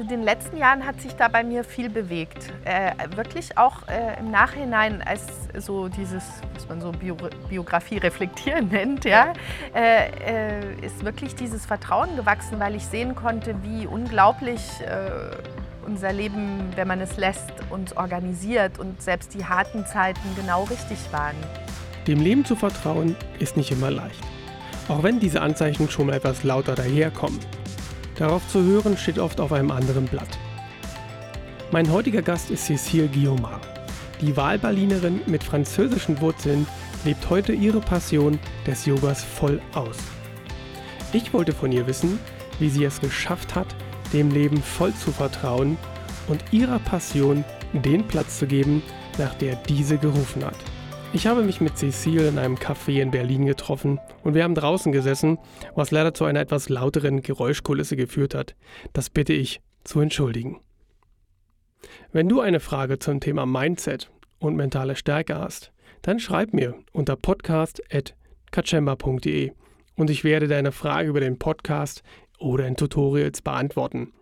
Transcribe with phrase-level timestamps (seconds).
[0.00, 2.50] Also in den letzten Jahren hat sich da bei mir viel bewegt.
[2.64, 5.26] Äh, wirklich auch äh, im Nachhinein als
[5.58, 7.16] so dieses, was man so Bio
[7.50, 9.34] Biografie reflektieren nennt, ja,
[9.74, 15.36] äh, äh, ist wirklich dieses Vertrauen gewachsen, weil ich sehen konnte, wie unglaublich äh,
[15.84, 20.98] unser Leben, wenn man es lässt, uns organisiert und selbst die harten Zeiten genau richtig
[21.12, 21.36] waren.
[22.06, 24.22] Dem Leben zu vertrauen ist nicht immer leicht.
[24.88, 27.38] Auch wenn diese Anzeichen schon mal etwas lauter daherkommen.
[28.20, 30.28] Darauf zu hören steht oft auf einem anderen Blatt.
[31.72, 33.66] Mein heutiger Gast ist Cécile Guillaumard.
[34.20, 36.66] Die Wahlberlinerin mit französischen Wurzeln
[37.06, 39.96] lebt heute ihre Passion des Yogas voll aus.
[41.14, 42.18] Ich wollte von ihr wissen,
[42.58, 43.74] wie sie es geschafft hat,
[44.12, 45.78] dem Leben voll zu vertrauen
[46.28, 47.42] und ihrer Passion
[47.72, 48.82] den Platz zu geben,
[49.16, 50.56] nach der diese gerufen hat.
[51.12, 54.92] Ich habe mich mit Cecile in einem Café in Berlin getroffen und wir haben draußen
[54.92, 55.38] gesessen,
[55.74, 58.54] was leider zu einer etwas lauteren Geräuschkulisse geführt hat.
[58.92, 60.60] Das bitte ich zu entschuldigen.
[62.12, 64.08] Wenn du eine Frage zum Thema Mindset
[64.38, 69.50] und mentale Stärke hast, dann schreib mir unter podcast.kachemba.de
[69.96, 72.04] und ich werde deine Frage über den Podcast
[72.38, 74.12] oder in Tutorials beantworten.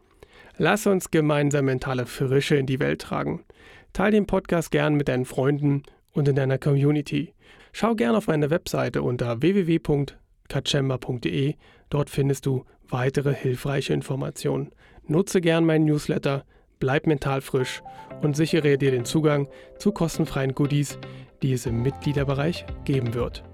[0.56, 3.45] Lass uns gemeinsam mentale Frische in die Welt tragen.
[3.92, 7.33] Teil den Podcast gern mit deinen Freunden und in deiner Community.
[7.73, 11.55] Schau gern auf meine Webseite unter www.kachemba.de.
[11.91, 14.70] Dort findest du weitere hilfreiche Informationen.
[15.06, 16.45] Nutze gern meinen Newsletter,
[16.81, 17.83] bleib mental frisch
[18.23, 19.47] und sichere dir den Zugang
[19.79, 20.98] zu kostenfreien Goodies,
[21.42, 23.45] die es im Mitgliederbereich geben wird.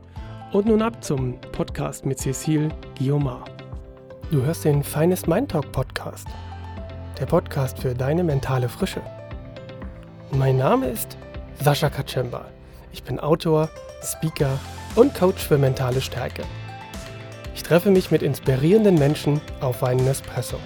[0.53, 3.51] Und nun ab zum Podcast mit Cecile Guillaumard.
[4.31, 6.27] Du hörst den Finest Mind Talk Podcast,
[7.21, 9.03] der Podcast für deine mentale Frische.
[10.33, 11.19] Mein Name ist
[11.61, 12.47] Sascha Kachemba.
[12.93, 13.71] Ich bin Autor,
[14.03, 14.59] Speaker
[14.97, 16.43] und Coach für mentale Stärke.
[17.55, 20.59] Ich treffe mich mit inspirierenden Menschen auf einen Espresso.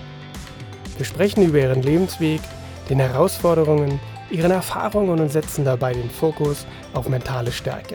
[0.97, 2.41] Wir sprechen über ihren Lebensweg,
[2.89, 4.01] den Herausforderungen,
[4.31, 7.95] ihren Erfahrungen und setzen dabei den Fokus auf mentale Stärke.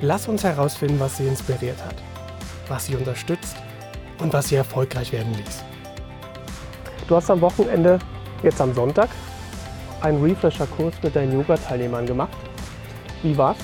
[0.00, 1.96] Lass uns herausfinden, was sie inspiriert hat,
[2.68, 3.56] was sie unterstützt
[4.18, 5.62] und was sie erfolgreich werden ließ.
[7.06, 7.98] Du hast am Wochenende,
[8.42, 9.10] jetzt am Sonntag,
[10.00, 12.36] einen Refresher-Kurs mit deinen Yoga-Teilnehmern gemacht.
[13.22, 13.58] Wie war's?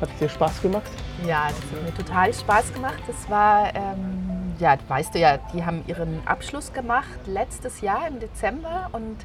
[0.00, 0.90] Hat es dir Spaß gemacht?
[1.26, 3.02] Ja, das hat mir total Spaß gemacht.
[3.06, 8.18] Das war, ähm, ja, weißt du ja, die haben ihren Abschluss gemacht letztes Jahr im
[8.18, 9.16] Dezember und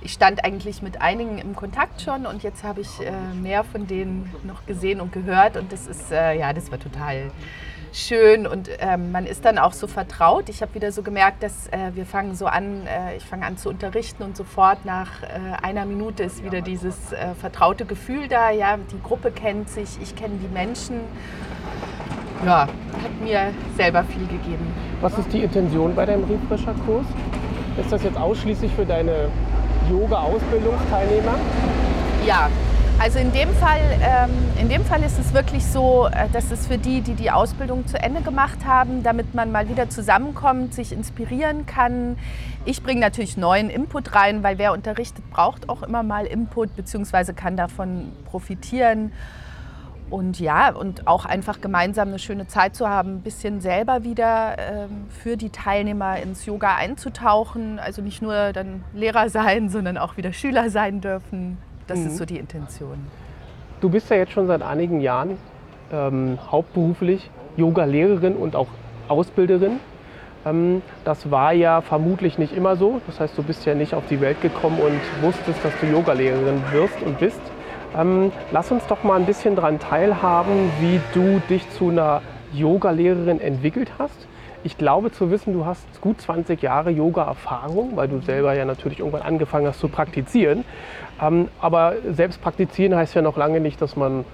[0.00, 3.86] ich stand eigentlich mit einigen im Kontakt schon und jetzt habe ich äh, mehr von
[3.86, 7.30] denen noch gesehen und gehört und das ist, äh, ja, das war total
[7.92, 10.48] schön und ähm, man ist dann auch so vertraut.
[10.48, 13.56] Ich habe wieder so gemerkt, dass äh, wir fangen so an, äh, ich fange an
[13.56, 15.26] zu unterrichten und sofort nach äh,
[15.62, 18.50] einer Minute ist wieder dieses äh, vertraute Gefühl da.
[18.50, 21.00] Ja, die Gruppe kennt sich, ich kenne die Menschen.
[22.44, 24.66] Ja, hat mir selber viel gegeben.
[25.00, 27.06] Was ist die Intention bei deinem Refresher-Kurs?
[27.78, 29.28] Ist das jetzt ausschließlich für deine
[29.90, 31.34] Yoga-Ausbildungsteilnehmer?
[32.26, 32.48] Ja,
[32.98, 34.30] also in dem, Fall, ähm,
[34.60, 37.86] in dem Fall ist es wirklich so, äh, dass es für die, die die Ausbildung
[37.86, 42.16] zu Ende gemacht haben, damit man mal wieder zusammenkommt, sich inspirieren kann.
[42.64, 47.32] Ich bringe natürlich neuen Input rein, weil wer unterrichtet, braucht auch immer mal Input bzw.
[47.32, 49.12] kann davon profitieren.
[50.12, 54.56] Und ja, und auch einfach gemeinsam eine schöne Zeit zu haben, ein bisschen selber wieder
[54.58, 57.78] ähm, für die Teilnehmer ins Yoga einzutauchen.
[57.78, 61.56] Also nicht nur dann Lehrer sein, sondern auch wieder Schüler sein dürfen.
[61.86, 62.06] Das mhm.
[62.06, 63.06] ist so die Intention.
[63.80, 65.38] Du bist ja jetzt schon seit einigen Jahren
[65.92, 68.68] ähm, hauptberuflich Yoga-Lehrerin und auch
[69.08, 69.80] Ausbilderin.
[70.46, 73.00] Ähm, das war ja vermutlich nicht immer so.
[73.06, 76.62] Das heißt, du bist ja nicht auf die Welt gekommen und wusstest, dass du Yoga-Lehrerin
[76.72, 77.40] wirst und bist.
[77.96, 82.22] Ähm, lass uns doch mal ein bisschen daran teilhaben, wie du dich zu einer
[82.52, 84.26] Yoga-Lehrerin entwickelt hast
[84.64, 89.00] ich glaube zu wissen, du hast gut 20 Jahre Yoga-Erfahrung, weil du selber ja natürlich
[89.00, 90.64] irgendwann angefangen hast zu praktizieren.
[91.20, 94.24] Ähm, aber selbst praktizieren heißt ja noch lange nicht, dass man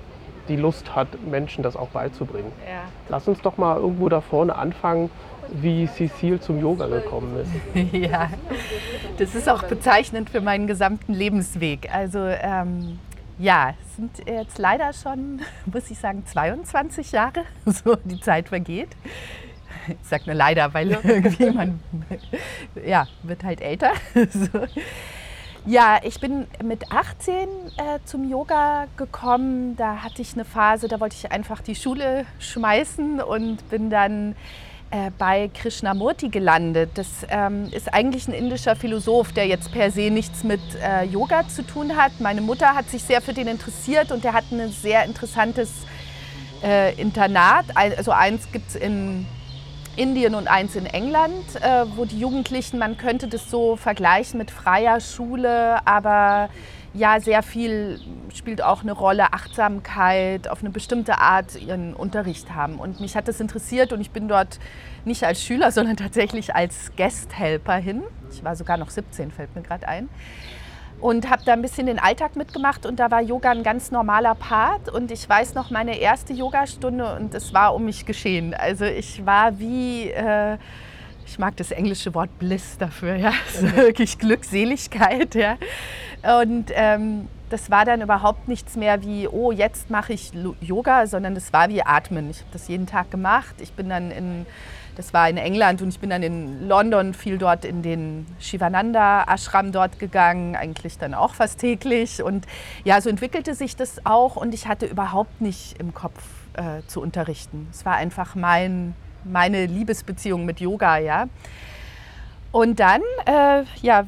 [0.48, 2.52] die Lust hat, Menschen das auch beizubringen.
[2.66, 2.82] Ja.
[3.08, 5.10] Lass uns doch mal irgendwo da vorne anfangen,
[5.50, 7.92] wie Cecile zum Yoga gekommen ist.
[7.92, 8.30] ja,
[9.18, 11.88] das ist auch bezeichnend für meinen gesamten Lebensweg.
[11.92, 12.98] Also ähm,
[13.38, 15.40] ja, es sind jetzt leider schon,
[15.72, 18.90] muss ich sagen, 22 Jahre, so die Zeit vergeht
[20.02, 20.98] ich sage nur leider, weil ja.
[21.04, 21.80] irgendwie man
[22.84, 23.92] ja, wird halt älter.
[24.14, 24.66] so.
[25.66, 27.46] Ja, ich bin mit 18 äh,
[28.04, 29.76] zum Yoga gekommen.
[29.76, 34.34] Da hatte ich eine Phase, da wollte ich einfach die Schule schmeißen und bin dann
[34.90, 36.92] äh, bei Krishnamurti gelandet.
[36.94, 41.46] Das ähm, ist eigentlich ein indischer Philosoph, der jetzt per se nichts mit äh, Yoga
[41.46, 42.12] zu tun hat.
[42.20, 45.70] Meine Mutter hat sich sehr für den interessiert und der hat ein sehr interessantes
[46.62, 47.66] äh, Internat.
[47.74, 49.26] Also eins gibt es in
[49.98, 54.50] Indien und eins in England, äh, wo die Jugendlichen, man könnte das so vergleichen mit
[54.50, 56.48] freier Schule, aber
[56.94, 58.00] ja, sehr viel
[58.34, 62.78] spielt auch eine Rolle, Achtsamkeit, auf eine bestimmte Art ihren Unterricht haben.
[62.78, 64.58] Und mich hat das interessiert und ich bin dort
[65.04, 68.02] nicht als Schüler, sondern tatsächlich als Guest-Helper hin.
[68.30, 70.08] Ich war sogar noch 17, fällt mir gerade ein.
[71.00, 74.34] Und habe da ein bisschen den Alltag mitgemacht und da war Yoga ein ganz normaler
[74.34, 74.88] Part.
[74.88, 78.54] Und ich weiß noch meine erste Yogastunde und es war um mich geschehen.
[78.54, 80.10] Also ich war wie...
[80.10, 80.58] Äh,
[81.30, 85.58] ich mag das englische Wort Bliss dafür, ja, wirklich Glückseligkeit, ja.
[86.40, 91.34] Und ähm, das war dann überhaupt nichts mehr wie, oh, jetzt mache ich Yoga, sondern
[91.34, 92.30] das war wie Atmen.
[92.30, 93.54] Ich habe das jeden Tag gemacht.
[93.60, 94.46] Ich bin dann in,
[94.98, 99.24] das war in England und ich bin dann in London, viel dort in den Shivananda
[99.32, 102.20] Ashram dort gegangen, eigentlich dann auch fast täglich.
[102.20, 102.46] Und
[102.82, 106.20] ja, so entwickelte sich das auch und ich hatte überhaupt nicht im Kopf
[106.54, 107.68] äh, zu unterrichten.
[107.70, 111.28] Es war einfach mein, meine Liebesbeziehung mit Yoga, ja.
[112.50, 114.04] Und dann, äh, ja,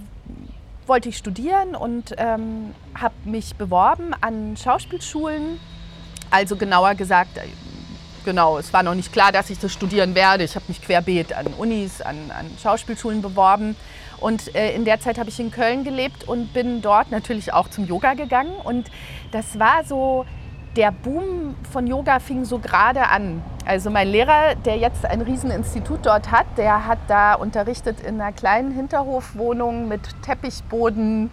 [0.89, 5.61] wollte ich studieren und ähm, habe mich beworben an Schauspielschulen.
[6.33, 7.43] Also genauer gesagt, äh,
[8.25, 10.45] genau, es war noch nicht klar, dass ich das studieren werde.
[10.45, 13.77] Ich habe mich querbeet an Unis, an, an Schauspielschulen beworben.
[14.19, 17.69] Und äh, in der Zeit habe ich in Köln gelebt und bin dort natürlich auch
[17.69, 18.53] zum Yoga gegangen.
[18.63, 18.91] Und
[19.31, 20.27] das war so
[20.77, 23.43] der Boom von Yoga fing so gerade an.
[23.67, 28.33] Also mein Lehrer, der jetzt ein Rieseninstitut dort hat, der hat da unterrichtet in einer
[28.33, 31.31] kleinen Hinterhofwohnung mit Teppichboden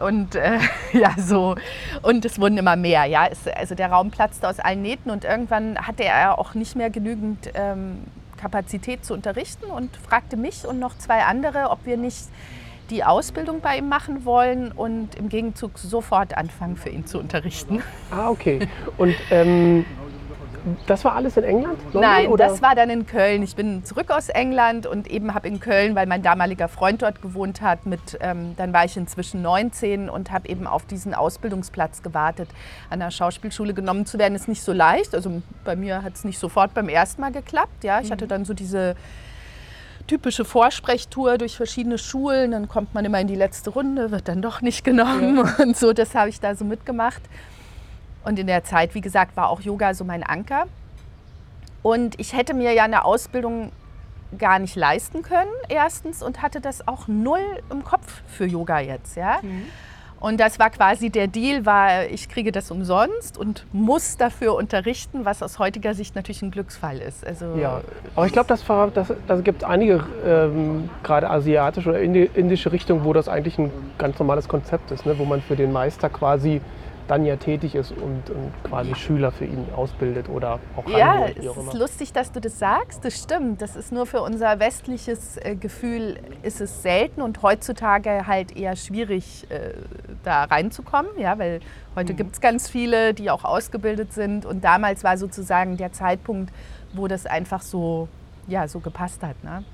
[0.00, 0.58] und äh,
[0.92, 1.56] ja so
[2.02, 3.04] und es wurden immer mehr.
[3.04, 6.76] Ja, es, also der Raum platzte aus allen Nähten und irgendwann hatte er auch nicht
[6.76, 8.04] mehr genügend ähm,
[8.36, 12.28] Kapazität zu unterrichten und fragte mich und noch zwei andere, ob wir nicht
[12.90, 17.82] die Ausbildung bei ihm machen wollen und im Gegenzug sofort anfangen, für ihn zu unterrichten.
[18.10, 18.68] Ah, okay.
[18.96, 19.84] Und ähm,
[20.86, 21.78] das war alles in England?
[21.84, 22.48] London, Nein, oder?
[22.48, 23.42] das war dann in Köln.
[23.42, 27.22] Ich bin zurück aus England und eben habe in Köln, weil mein damaliger Freund dort
[27.22, 32.02] gewohnt hat, mit, ähm, dann war ich inzwischen 19 und habe eben auf diesen Ausbildungsplatz
[32.02, 32.48] gewartet.
[32.90, 35.14] An der Schauspielschule genommen zu werden, ist nicht so leicht.
[35.14, 37.84] Also bei mir hat es nicht sofort beim ersten Mal geklappt.
[37.84, 38.30] Ja, ich hatte mhm.
[38.30, 38.96] dann so diese
[40.06, 42.52] typische Vorsprechtour durch verschiedene Schulen.
[42.52, 45.56] Dann kommt man immer in die letzte Runde, wird dann doch nicht genommen ja.
[45.62, 45.92] und so.
[45.92, 47.22] Das habe ich da so mitgemacht.
[48.24, 50.66] Und in der Zeit, wie gesagt, war auch Yoga so mein Anker.
[51.82, 53.70] Und ich hätte mir ja eine Ausbildung
[54.38, 59.16] gar nicht leisten können, erstens, und hatte das auch null im Kopf für Yoga jetzt.
[59.16, 59.38] Ja?
[59.42, 59.66] Mhm.
[60.18, 65.24] Und das war quasi der Deal, war, ich kriege das umsonst und muss dafür unterrichten,
[65.24, 67.26] was aus heutiger Sicht natürlich ein Glücksfall ist.
[67.26, 67.82] Also ja,
[68.14, 68.64] aber ich glaube, das,
[68.94, 74.18] das, das gibt einige, ähm, gerade asiatische oder indische Richtungen, wo das eigentlich ein ganz
[74.18, 75.18] normales Konzept ist, ne?
[75.18, 76.60] wo man für den Meister quasi
[77.08, 81.44] dann ja tätig ist und, und quasi Schüler für ihn ausbildet oder auch Ja, es
[81.44, 83.04] ist lustig, dass du das sagst.
[83.04, 83.62] Das stimmt.
[83.62, 88.76] Das ist nur für unser westliches äh, Gefühl ist es selten und heutzutage halt eher
[88.76, 89.74] schwierig, äh,
[90.24, 91.60] da reinzukommen, ja, weil
[91.94, 92.16] heute mhm.
[92.16, 96.52] gibt es ganz viele, die auch ausgebildet sind und damals war sozusagen der Zeitpunkt,
[96.92, 98.08] wo das einfach so,
[98.48, 99.42] ja, so gepasst hat.
[99.44, 99.64] Ne?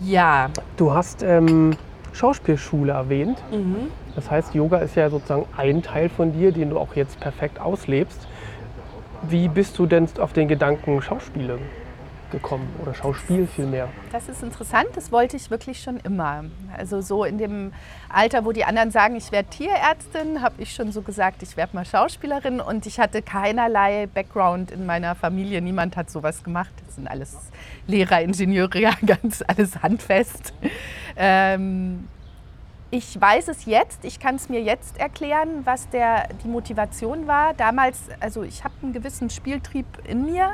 [0.00, 0.50] Ja.
[0.76, 1.76] Du hast ähm,
[2.12, 3.42] Schauspielschule erwähnt.
[3.50, 3.90] Mhm.
[4.14, 7.60] Das heißt, Yoga ist ja sozusagen ein Teil von dir, den du auch jetzt perfekt
[7.60, 8.26] auslebst.
[9.22, 11.58] Wie bist du denn auf den Gedanken Schauspiele
[12.30, 13.88] gekommen oder Schauspiel vielmehr?
[14.12, 16.44] Das ist interessant, das wollte ich wirklich schon immer.
[16.76, 17.72] Also so in dem
[18.08, 21.76] Alter, wo die anderen sagen, ich werde Tierärztin, habe ich schon so gesagt, ich werde
[21.76, 25.60] mal Schauspielerin und ich hatte keinerlei Background in meiner Familie.
[25.60, 26.72] Niemand hat sowas gemacht.
[26.86, 27.36] Das sind alles
[27.86, 30.54] Lehrer, Ingenieure, ja, ganz alles handfest.
[31.16, 32.08] Ähm,
[32.90, 37.54] ich weiß es jetzt, ich kann es mir jetzt erklären, was der, die Motivation war.
[37.54, 40.50] Damals, also ich habe einen gewissen Spieltrieb in mir,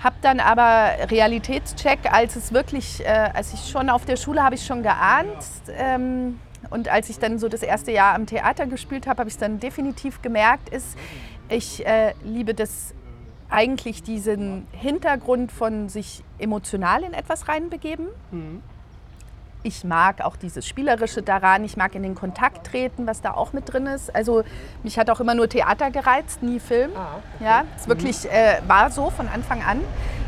[0.00, 4.56] habe dann aber Realitätscheck, als es wirklich, äh, als ich schon auf der Schule habe
[4.56, 5.44] ich schon geahnt.
[5.70, 6.38] Ähm,
[6.70, 9.40] und als ich dann so das erste Jahr am Theater gespielt habe, habe ich es
[9.40, 10.98] dann definitiv gemerkt, ist,
[11.48, 12.92] ich äh, liebe das
[13.48, 18.08] eigentlich diesen Hintergrund von sich emotional in etwas reinbegeben.
[18.30, 18.62] Mhm
[19.62, 21.64] ich mag auch dieses Spielerische daran.
[21.64, 24.14] Ich mag in den Kontakt treten, was da auch mit drin ist.
[24.14, 24.44] Also
[24.82, 26.90] mich hat auch immer nur Theater gereizt, nie Film.
[26.94, 27.44] Ah, okay.
[27.44, 27.90] Ja, es mhm.
[27.90, 29.80] wirklich äh, war so von Anfang an,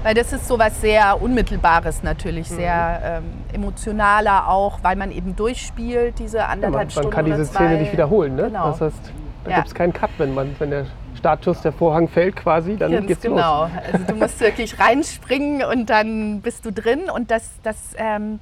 [0.02, 2.56] weil das ist so was sehr Unmittelbares natürlich, mhm.
[2.56, 7.08] sehr ähm, emotionaler auch, weil man eben durchspielt diese anderthalb ja, man, Stunden.
[7.08, 8.44] Man kann diese Szene nicht wiederholen, ne?
[8.44, 8.70] Genau.
[8.70, 9.12] Das heißt
[9.44, 9.56] Da ja.
[9.56, 13.06] gibt es keinen Cut, wenn, man, wenn der Startschuss, der Vorhang fällt quasi, dann Ganz
[13.06, 13.64] geht's genau.
[13.64, 13.70] los.
[13.92, 17.10] Also du musst wirklich reinspringen und dann bist du drin.
[17.14, 18.40] Und das, das ähm,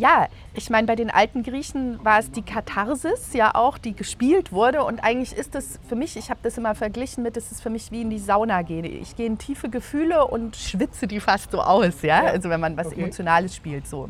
[0.00, 4.50] ja, ich meine, bei den alten Griechen war es die Katharsis ja auch, die gespielt
[4.50, 4.82] wurde.
[4.82, 7.70] Und eigentlich ist das für mich, ich habe das immer verglichen mit, es ist für
[7.70, 8.84] mich wie in die Sauna gehen.
[8.84, 12.24] Ich gehe in tiefe Gefühle und schwitze die fast so aus, ja.
[12.24, 12.30] ja.
[12.30, 13.02] Also wenn man was okay.
[13.02, 14.08] Emotionales spielt so.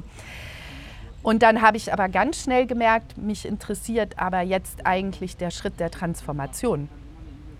[1.22, 5.80] Und dann habe ich aber ganz schnell gemerkt, mich interessiert aber jetzt eigentlich der Schritt
[5.80, 6.88] der Transformation.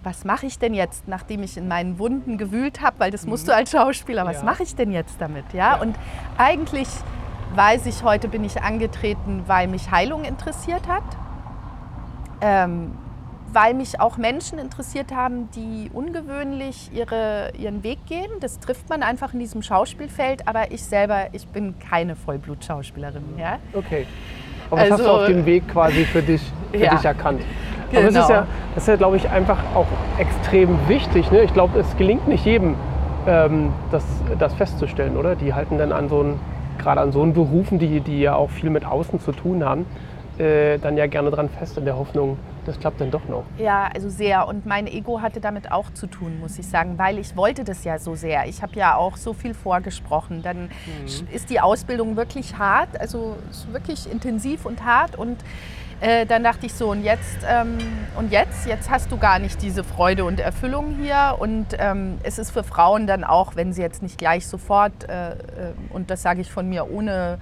[0.02, 3.48] Was mache ich denn jetzt, nachdem ich in meinen Wunden gewühlt habe, weil das musst
[3.48, 3.58] du mhm.
[3.58, 4.44] als Schauspieler, was ja.
[4.44, 5.44] mache ich denn jetzt damit?
[5.52, 5.74] Ja?
[5.74, 5.80] ja?
[5.82, 5.96] Und
[6.38, 6.88] eigentlich
[7.54, 11.02] weiß ich, heute bin ich angetreten, weil mich Heilung interessiert hat.
[12.40, 12.92] Ähm,
[13.52, 18.30] weil mich auch Menschen interessiert haben, die ungewöhnlich ihre, ihren Weg gehen.
[18.40, 23.24] Das trifft man einfach in diesem Schauspielfeld, aber ich selber, ich bin keine Vollblutschauspielerin.
[23.38, 23.58] Ja?
[23.74, 24.06] Okay.
[24.70, 27.42] Aber also, was hast du auf dem Weg quasi für dich, für ja, dich erkannt?
[27.90, 28.02] Genau.
[28.02, 29.86] Aber es ist ja, das ist ja, glaube ich, einfach auch
[30.18, 31.30] extrem wichtig.
[31.32, 31.42] Ne?
[31.42, 32.76] Ich glaube, es gelingt nicht jedem,
[33.26, 34.04] ähm, das,
[34.38, 35.34] das festzustellen, oder?
[35.34, 36.40] Die halten dann an so einen,
[36.80, 39.86] gerade an so einen Berufen, die, die ja auch viel mit Außen zu tun haben,
[40.38, 43.44] äh, dann ja gerne dran fest in der Hoffnung, das klappt dann doch noch.
[43.58, 44.48] Ja, also sehr.
[44.48, 47.84] Und mein Ego hatte damit auch zu tun, muss ich sagen, weil ich wollte das
[47.84, 48.46] ja so sehr.
[48.46, 50.42] Ich habe ja auch so viel vorgesprochen.
[50.42, 51.28] Dann mhm.
[51.32, 53.36] ist die Ausbildung wirklich hart, also
[53.70, 55.16] wirklich intensiv und hart.
[55.16, 55.38] Und
[56.00, 57.78] äh, dann dachte ich so, und jetzt, ähm,
[58.16, 61.36] und jetzt, jetzt hast du gar nicht diese Freude und Erfüllung hier.
[61.38, 65.32] Und ähm, es ist für Frauen dann auch, wenn sie jetzt nicht gleich sofort, äh,
[65.32, 65.36] äh,
[65.90, 67.38] und das sage ich von mir ohne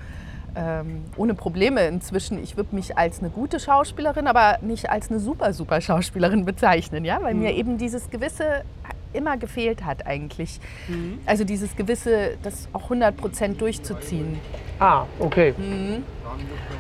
[0.56, 2.42] ähm, ohne Probleme inzwischen.
[2.42, 7.04] Ich würde mich als eine gute Schauspielerin, aber nicht als eine super, super Schauspielerin bezeichnen,
[7.04, 7.22] ja?
[7.22, 7.40] weil mhm.
[7.40, 8.64] mir eben dieses gewisse
[9.12, 10.60] immer gefehlt hat eigentlich.
[10.88, 11.18] Mhm.
[11.26, 14.38] Also dieses gewisse, das auch 100 Prozent durchzuziehen.
[14.78, 15.54] Ah, okay.
[15.56, 16.04] Mhm.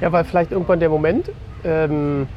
[0.00, 1.30] Ja, weil vielleicht irgendwann der Moment,
[1.64, 2.28] ähm,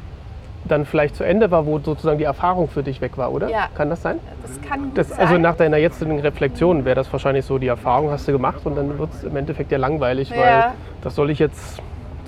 [0.64, 3.48] dann vielleicht zu Ende war, wo sozusagen die Erfahrung für dich weg war, oder?
[3.48, 3.68] Ja.
[3.74, 4.18] Kann das sein?
[4.42, 5.18] Das kann das, sein.
[5.18, 8.76] Also nach deiner jetzigen Reflexion wäre das wahrscheinlich so, die Erfahrung hast du gemacht und
[8.76, 10.36] dann wird es im Endeffekt ja langweilig, ja.
[10.36, 11.82] weil das soll ich jetzt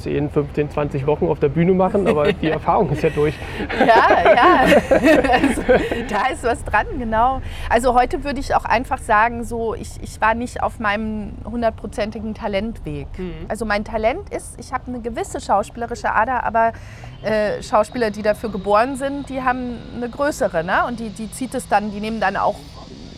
[0.04, 3.34] 10, 15, 20 Wochen auf der Bühne machen, aber die Erfahrung ist ja durch.
[3.80, 4.60] Ja, ja.
[4.90, 5.62] Also,
[6.08, 7.40] da ist was dran, genau.
[7.70, 12.34] Also heute würde ich auch einfach sagen, so ich, ich war nicht auf meinem hundertprozentigen
[12.34, 13.06] Talentweg.
[13.16, 13.46] Mhm.
[13.48, 16.72] Also mein Talent ist, ich habe eine gewisse schauspielerische Ader, aber
[17.22, 20.84] äh, Schauspieler, die dafür geboren sind, die haben eine größere, ne?
[20.86, 22.56] Und die, die zieht es dann, die nehmen dann auch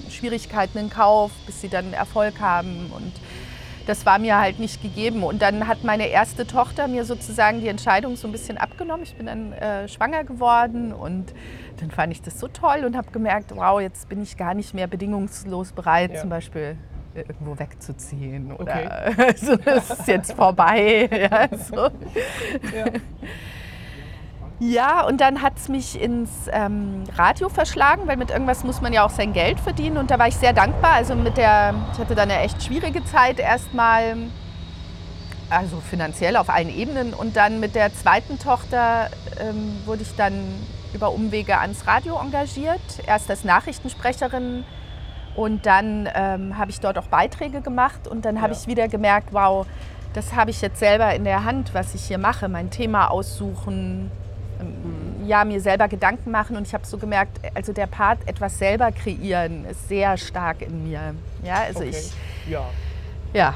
[0.08, 3.12] Schwierigkeiten in Kauf, bis sie dann Erfolg haben und
[3.86, 5.22] das war mir halt nicht gegeben.
[5.22, 9.04] Und dann hat meine erste Tochter mir sozusagen die Entscheidung so ein bisschen abgenommen.
[9.04, 11.32] Ich bin dann äh, schwanger geworden und
[11.78, 14.74] dann fand ich das so toll und habe gemerkt, wow, jetzt bin ich gar nicht
[14.74, 16.20] mehr bedingungslos bereit, ja.
[16.20, 16.76] zum Beispiel
[17.14, 18.88] irgendwo wegzuziehen oder okay.
[19.28, 21.08] also, das ist jetzt vorbei.
[21.16, 21.76] Ja, so.
[21.76, 22.84] ja.
[24.58, 28.92] Ja, und dann hat es mich ins ähm, Radio verschlagen, weil mit irgendwas muss man
[28.92, 29.98] ja auch sein Geld verdienen.
[29.98, 30.92] Und da war ich sehr dankbar.
[30.92, 34.16] Also mit der, ich hatte dann eine echt schwierige Zeit erstmal,
[35.50, 37.12] also finanziell auf allen Ebenen.
[37.12, 40.42] Und dann mit der zweiten Tochter ähm, wurde ich dann
[40.94, 42.80] über Umwege ans Radio engagiert.
[43.06, 44.64] Erst als Nachrichtensprecherin
[45.36, 48.08] und dann ähm, habe ich dort auch Beiträge gemacht.
[48.08, 48.58] Und dann habe ja.
[48.58, 49.66] ich wieder gemerkt, wow,
[50.14, 52.48] das habe ich jetzt selber in der Hand, was ich hier mache.
[52.48, 54.10] Mein Thema aussuchen,
[55.26, 58.92] ja, mir selber Gedanken machen und ich habe so gemerkt, also der Part etwas selber
[58.92, 61.14] kreieren ist sehr stark in mir.
[61.42, 61.90] Ja, also okay.
[61.90, 62.12] ich
[62.50, 62.64] ja.
[63.32, 63.54] ja.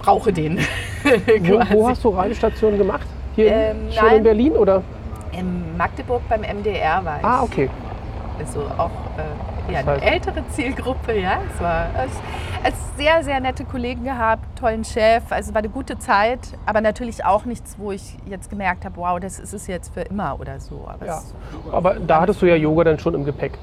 [0.00, 0.58] brauche den.
[1.04, 3.06] wo, wo, hast du Radiostationen gemacht?
[3.34, 4.82] Hier ähm, schon nein, in Berlin oder?
[5.32, 7.24] In Magdeburg beim MDR war ich.
[7.24, 7.70] Ah, okay.
[8.38, 11.38] Also auch äh, ja, eine ältere Zielgruppe, ja.
[11.52, 15.24] Es war es, es sehr, sehr nette Kollegen gehabt, tollen Chef.
[15.30, 18.96] Also es war eine gute Zeit, aber natürlich auch nichts, wo ich jetzt gemerkt habe,
[18.96, 20.86] wow, das ist es jetzt für immer oder so.
[20.86, 21.22] Aber, ja.
[21.72, 23.58] aber da hattest du ja Yoga dann schon im Gepäck.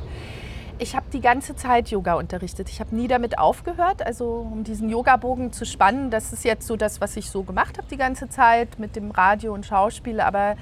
[0.79, 2.67] Ich habe die ganze Zeit Yoga unterrichtet.
[2.67, 6.09] Ich habe nie damit aufgehört, also um diesen Yoga-Bogen zu spannen.
[6.09, 9.11] Das ist jetzt so das, was ich so gemacht habe die ganze Zeit mit dem
[9.11, 10.19] Radio und Schauspiel.
[10.19, 10.55] Aber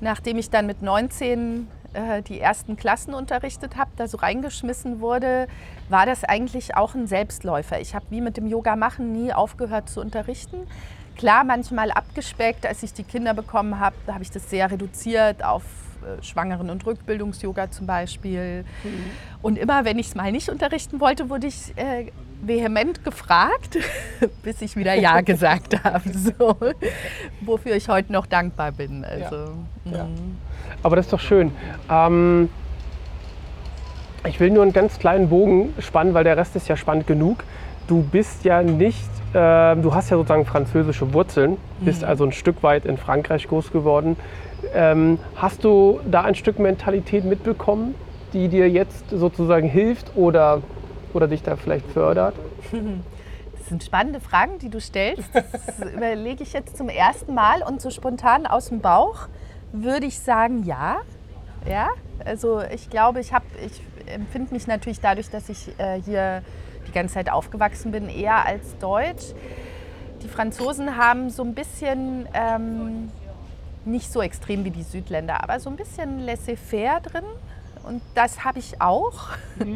[0.00, 5.48] nachdem ich dann mit 19 äh, die ersten Klassen unterrichtet habe, da so reingeschmissen wurde,
[5.88, 7.80] war das eigentlich auch ein Selbstläufer.
[7.80, 10.66] Ich habe wie mit dem Yoga machen nie aufgehört zu unterrichten.
[11.16, 15.62] Klar, manchmal abgespeckt, als ich die Kinder bekommen habe, habe ich das sehr reduziert auf
[16.02, 18.64] äh, Schwangeren- und Rückbildungsyoga zum Beispiel.
[18.84, 19.10] Mhm.
[19.40, 22.12] Und immer, wenn ich es mal nicht unterrichten wollte, wurde ich äh,
[22.42, 23.78] vehement gefragt,
[24.42, 26.10] bis ich wieder Ja gesagt habe.
[26.12, 26.56] So.
[27.40, 29.04] Wofür ich heute noch dankbar bin.
[29.04, 29.36] Also,
[29.84, 29.92] ja.
[29.96, 30.08] Ja.
[30.82, 31.52] Aber das ist doch schön.
[31.90, 32.48] Ähm,
[34.26, 37.44] ich will nur einen ganz kleinen Bogen spannen, weil der Rest ist ja spannend genug.
[37.86, 42.08] Du bist ja nicht äh, du hast ja sozusagen französische Wurzeln, bist Mhm.
[42.08, 44.16] also ein Stück weit in Frankreich groß geworden.
[44.74, 47.94] Ähm, hast du da ein Stück Mentalität mitbekommen,
[48.32, 50.62] die dir jetzt sozusagen hilft oder,
[51.12, 52.34] oder dich da vielleicht fördert?
[52.72, 55.28] Das sind spannende Fragen, die du stellst.
[55.34, 59.26] Das überlege ich jetzt zum ersten Mal und so spontan aus dem Bauch
[59.82, 60.98] würde ich sagen, ja.
[61.68, 61.88] Ja,
[62.24, 66.42] also ich glaube, ich habe, ich empfinde mich natürlich dadurch, dass ich äh, hier
[66.86, 69.34] die ganze Zeit aufgewachsen bin, eher als Deutsch.
[70.22, 73.10] Die Franzosen haben so ein bisschen, ähm,
[73.84, 77.24] nicht so extrem wie die Südländer, aber so ein bisschen laissez-faire drin.
[77.82, 79.30] Und das habe ich auch.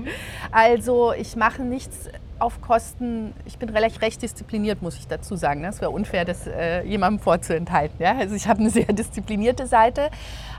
[0.52, 2.08] Also ich mache nichts
[2.40, 5.64] auf Kosten, ich bin relativ recht diszipliniert, muss ich dazu sagen.
[5.64, 8.02] Es wäre unfair, das äh, jemandem vorzuenthalten.
[8.02, 8.16] Ja?
[8.16, 10.10] Also ich habe eine sehr disziplinierte Seite,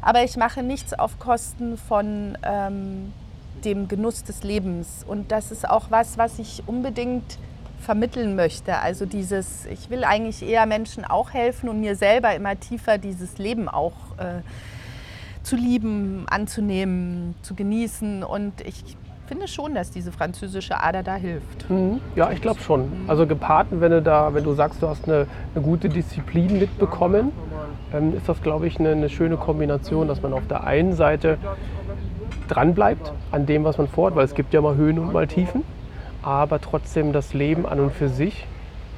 [0.01, 3.13] aber ich mache nichts auf Kosten von ähm,
[3.63, 5.03] dem Genuss des Lebens.
[5.07, 7.37] Und das ist auch was, was ich unbedingt
[7.79, 8.77] vermitteln möchte.
[8.77, 13.37] Also dieses, ich will eigentlich eher Menschen auch helfen und mir selber immer tiefer dieses
[13.37, 14.41] Leben auch äh,
[15.43, 18.23] zu lieben, anzunehmen, zu genießen.
[18.23, 18.95] Und ich
[19.31, 21.69] finde schon, dass diese französische Ader da hilft.
[21.69, 22.01] Mhm.
[22.17, 22.91] Ja, ich glaube schon.
[23.07, 27.31] Also gepaart, wenn du da, wenn du sagst, du hast eine, eine gute Disziplin mitbekommen,
[27.93, 31.37] ähm, ist das, glaube ich, eine, eine schöne Kombination, dass man auf der einen Seite
[32.49, 35.63] dranbleibt an dem, was man vorhat, weil es gibt ja mal Höhen und mal Tiefen,
[36.23, 38.45] aber trotzdem das Leben an und für sich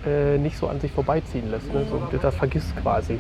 [0.04, 1.72] äh, nicht so an sich vorbeiziehen lässt.
[1.72, 1.86] Ne?
[1.88, 3.20] So, das vergisst quasi.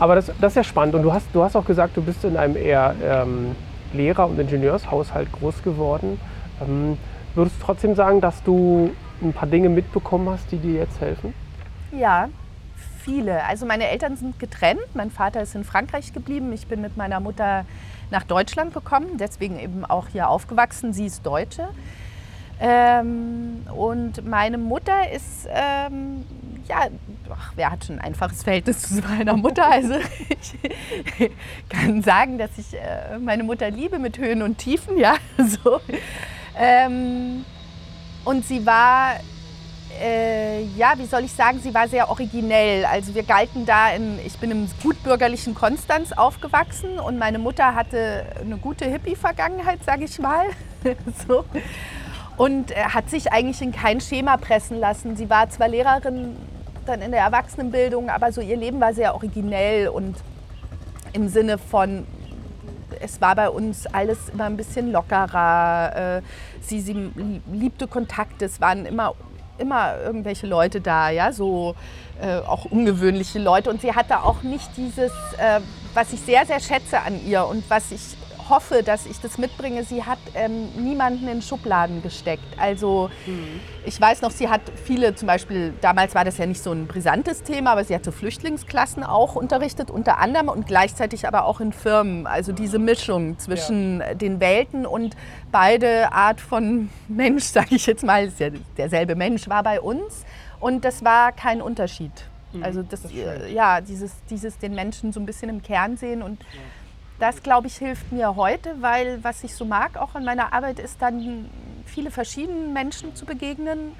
[0.00, 0.96] Aber das, das ist ja spannend.
[0.96, 3.54] Und du hast, du hast auch gesagt, du bist in einem eher ähm,
[3.92, 6.20] Lehrer- und Ingenieurshaushalt groß geworden.
[6.60, 6.98] Ähm,
[7.34, 8.90] würdest du trotzdem sagen, dass du
[9.22, 11.34] ein paar Dinge mitbekommen hast, die dir jetzt helfen?
[11.92, 12.28] Ja,
[13.04, 13.44] viele.
[13.44, 14.80] Also meine Eltern sind getrennt.
[14.94, 16.52] Mein Vater ist in Frankreich geblieben.
[16.52, 17.64] Ich bin mit meiner Mutter
[18.10, 20.92] nach Deutschland gekommen, deswegen eben auch hier aufgewachsen.
[20.92, 21.68] Sie ist Deutsche.
[22.60, 26.24] Ähm, und meine Mutter ist, ähm,
[26.68, 26.88] ja,
[27.30, 29.70] ach, wer hat schon ein einfaches Verhältnis zu meiner Mutter?
[29.70, 29.94] Also
[30.28, 31.30] ich
[31.68, 35.16] kann sagen, dass ich äh, meine Mutter liebe mit Höhen und Tiefen, ja.
[35.38, 35.80] So.
[36.56, 37.44] Ähm,
[38.24, 39.14] und sie war
[40.00, 42.84] äh, ja, wie soll ich sagen, sie war sehr originell.
[42.84, 48.26] Also wir galten da, in, ich bin im gutbürgerlichen Konstanz aufgewachsen und meine Mutter hatte
[48.40, 50.46] eine gute Hippie-Vergangenheit, sage ich mal.
[51.28, 51.44] so.
[52.36, 55.16] Und äh, hat sich eigentlich in kein Schema pressen lassen.
[55.16, 56.36] Sie war zwar Lehrerin
[56.88, 60.16] dann in der Erwachsenenbildung, aber so ihr Leben war sehr originell und
[61.12, 62.06] im Sinne von,
[63.00, 66.18] es war bei uns alles immer ein bisschen lockerer.
[66.18, 66.22] Äh,
[66.60, 67.12] sie, sie
[67.52, 69.14] liebte Kontakte, es waren immer
[69.58, 71.74] immer irgendwelche Leute da, ja, so
[72.20, 73.70] äh, auch ungewöhnliche Leute.
[73.70, 75.60] Und sie hatte auch nicht dieses, äh,
[75.94, 78.17] was ich sehr, sehr schätze an ihr und was ich
[78.48, 82.44] hoffe, dass ich das mitbringe, sie hat ähm, niemanden in Schubladen gesteckt.
[82.58, 83.60] Also mhm.
[83.84, 86.86] ich weiß noch, sie hat viele, zum Beispiel, damals war das ja nicht so ein
[86.86, 91.72] brisantes Thema, aber sie hatte Flüchtlingsklassen auch unterrichtet, unter anderem und gleichzeitig aber auch in
[91.72, 92.26] Firmen.
[92.26, 94.14] Also diese Mischung zwischen ja.
[94.14, 95.16] den Welten und
[95.52, 100.24] beide Art von Mensch, sage ich jetzt mal, ist ja derselbe Mensch, war bei uns
[100.60, 102.12] und das war kein Unterschied.
[102.52, 103.12] Mhm, also das, das
[103.50, 106.60] ja, dieses, dieses den Menschen so ein bisschen im Kern sehen und ja
[107.18, 110.78] das, glaube ich, hilft mir heute, weil was ich so mag auch an meiner Arbeit
[110.78, 111.48] ist dann
[111.86, 113.92] viele verschiedene Menschen zu begegnen.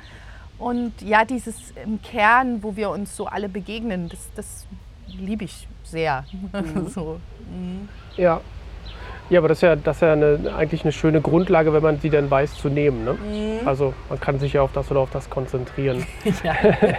[0.59, 4.67] Und ja, dieses im Kern, wo wir uns so alle begegnen, das, das
[5.07, 6.25] liebe ich sehr.
[6.53, 6.89] Mhm.
[6.95, 7.21] so.
[7.51, 7.89] mhm.
[8.17, 8.41] Ja.
[9.31, 12.01] Ja, aber das ist ja, das ist ja eine, eigentlich eine schöne Grundlage, wenn man
[12.01, 13.05] sie dann weiß zu nehmen.
[13.05, 13.13] Ne?
[13.13, 13.69] Mhm.
[13.69, 16.07] Also man kann sich ja auf das oder auf das konzentrieren.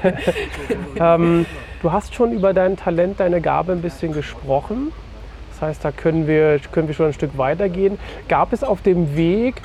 [1.00, 1.48] ähm,
[1.82, 4.92] du hast schon über dein Talent, deine Gabe ein bisschen gesprochen.
[5.60, 8.00] Das heißt, da können wir, können wir schon ein Stück weitergehen.
[8.30, 9.62] Gab es auf dem Weg,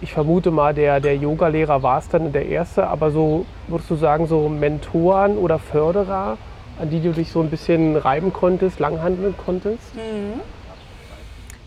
[0.00, 3.96] ich vermute mal, der, der Yoga-Lehrer war es dann der erste, aber so, würdest du
[3.96, 6.38] sagen, so Mentoren oder Förderer,
[6.80, 9.96] an die du dich so ein bisschen reiben konntest, langhandeln konntest?
[9.96, 10.40] Mhm.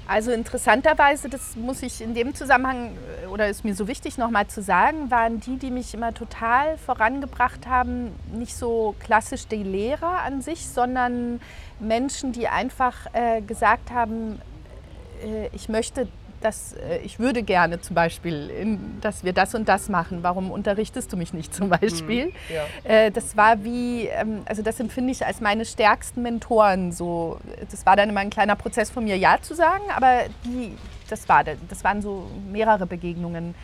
[0.09, 2.97] Also interessanterweise, das muss ich in dem Zusammenhang
[3.31, 7.67] oder ist mir so wichtig nochmal zu sagen, waren die, die mich immer total vorangebracht
[7.67, 11.39] haben, nicht so klassisch die Lehrer an sich, sondern
[11.79, 14.41] Menschen, die einfach äh, gesagt haben,
[15.23, 16.07] äh, ich möchte
[16.41, 20.19] das, äh, ich würde gerne zum Beispiel, in, dass wir das und das machen.
[20.21, 22.27] Warum unterrichtest du mich nicht zum Beispiel?
[22.27, 22.91] Mhm, ja.
[22.91, 26.91] äh, das war wie, ähm, also das empfinde ich als meine stärksten Mentoren.
[26.91, 30.75] So, das war dann immer ein kleiner Prozess von mir, ja zu sagen, aber die,
[31.09, 33.55] das, war, das waren so mehrere Begegnungen.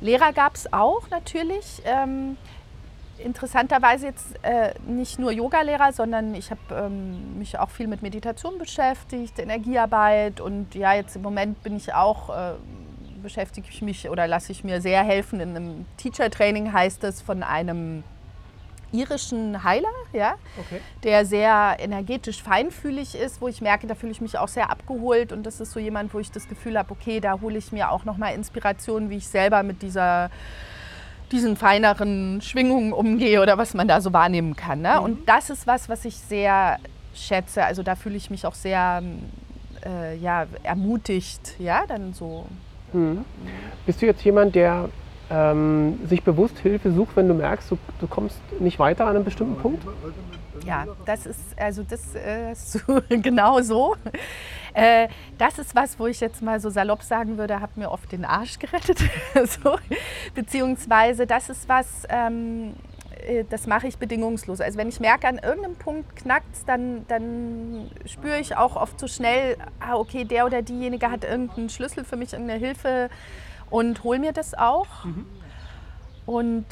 [0.00, 1.82] Lehrer gab es auch natürlich.
[1.84, 2.36] Ähm,
[3.24, 8.58] interessanterweise jetzt äh, nicht nur Yogalehrer, sondern ich habe ähm, mich auch viel mit Meditation
[8.58, 12.52] beschäftigt, Energiearbeit und ja, jetzt im Moment bin ich auch, äh,
[13.22, 15.40] beschäftige ich mich oder lasse ich mir sehr helfen.
[15.40, 18.02] In einem Teacher-Training heißt es von einem
[18.92, 20.80] irischen Heiler, ja, okay.
[21.04, 25.32] der sehr energetisch feinfühlig ist, wo ich merke, da fühle ich mich auch sehr abgeholt
[25.32, 27.90] und das ist so jemand, wo ich das Gefühl habe, okay, da hole ich mir
[27.90, 30.30] auch nochmal Inspiration, wie ich selber mit dieser
[31.32, 34.82] diesen feineren Schwingungen umgehe oder was man da so wahrnehmen kann.
[34.82, 34.94] Ne?
[34.96, 35.04] Mhm.
[35.04, 36.78] Und das ist was, was ich sehr
[37.14, 37.64] schätze.
[37.64, 39.02] Also da fühle ich mich auch sehr
[39.84, 42.46] äh, ja, ermutigt, ja, dann so.
[42.92, 43.24] Mhm.
[43.86, 44.88] Bist du jetzt jemand, der
[45.30, 49.24] ähm, sich bewusst Hilfe sucht, wenn du merkst, du, du, kommst nicht weiter an einem
[49.24, 49.84] bestimmten Punkt?
[50.66, 53.96] Ja, das ist also das äh, so, genau so.
[54.74, 58.10] Äh, das ist was, wo ich jetzt mal so salopp sagen würde, hat mir oft
[58.12, 58.98] den Arsch gerettet.
[59.62, 59.78] so.
[60.34, 62.74] Beziehungsweise das ist was, ähm,
[63.26, 64.60] äh, das mache ich bedingungslos.
[64.60, 68.98] Also wenn ich merke, an irgendeinem Punkt knackt es, dann, dann spüre ich auch oft
[68.98, 73.10] so schnell, ah, okay, der oder diejenige hat irgendeinen Schlüssel für mich, irgendeine Hilfe
[73.70, 75.04] und hole mir das auch.
[75.04, 75.26] Mhm.
[76.26, 76.64] Und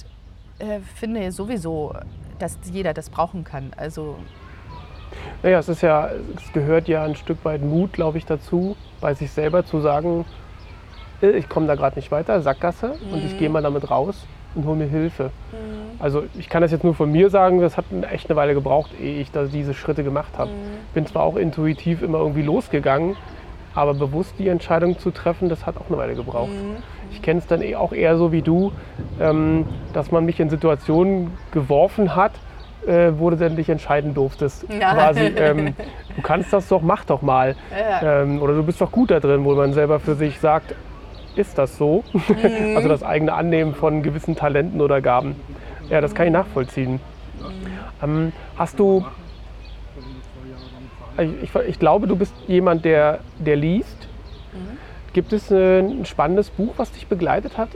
[0.59, 1.95] äh, finde sowieso,
[2.39, 3.73] dass jeder das brauchen kann.
[3.77, 4.19] Also
[5.43, 9.15] naja, es ist ja, es gehört ja ein Stück weit Mut, glaube ich, dazu, bei
[9.15, 10.25] sich selber zu sagen,
[11.23, 13.13] äh, ich komme da gerade nicht weiter, Sackgasse, mhm.
[13.13, 13.39] und ich mhm.
[13.39, 15.25] gehe mal damit raus und hole mir Hilfe.
[15.53, 16.01] Mhm.
[16.01, 18.91] Also ich kann das jetzt nur von mir sagen, das hat echt eine Weile gebraucht,
[19.01, 20.51] ehe ich da diese Schritte gemacht habe.
[20.51, 20.95] Mhm.
[20.95, 23.17] Bin zwar auch intuitiv immer irgendwie losgegangen,
[23.75, 26.51] aber bewusst die Entscheidung zu treffen, das hat auch eine Weile gebraucht.
[26.51, 26.83] Mhm.
[27.11, 28.73] Ich kenne es dann eh auch eher so wie du,
[29.21, 32.33] ähm, dass man mich in Situationen geworfen hat,
[32.87, 34.65] äh, wo du dann dich entscheiden durftest.
[34.69, 34.95] Ja.
[34.95, 35.75] Quasi, ähm,
[36.17, 37.57] du kannst das doch, mach doch mal.
[37.71, 38.23] Ja.
[38.23, 40.75] Ähm, oder du bist doch gut da drin, wo man selber für sich sagt,
[41.37, 42.05] ist das so?
[42.13, 42.77] Mhm.
[42.77, 45.37] also das eigene Annehmen von gewissen Talenten oder Gaben.
[45.89, 46.95] Ja, das kann ich nachvollziehen.
[46.95, 47.01] Mhm.
[48.03, 49.05] Ähm, hast du,
[51.43, 54.09] ich, ich, glaube, du bist jemand, der, der liest.
[54.53, 54.79] Mhm.
[55.13, 57.71] Gibt es äh, ein spannendes Buch, was dich begleitet hat?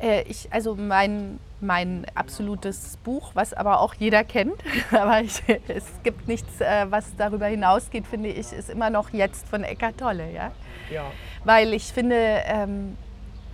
[0.00, 4.54] Äh, ich, also mein, mein absolutes Buch, was aber auch jeder kennt,
[4.90, 9.48] aber ich, es gibt nichts, äh, was darüber hinausgeht, finde ich, ist immer noch jetzt
[9.48, 10.30] von Eckart Tolle.
[10.32, 10.52] Ja?
[10.90, 11.04] ja.
[11.44, 12.16] Weil ich finde,
[12.46, 12.96] ähm,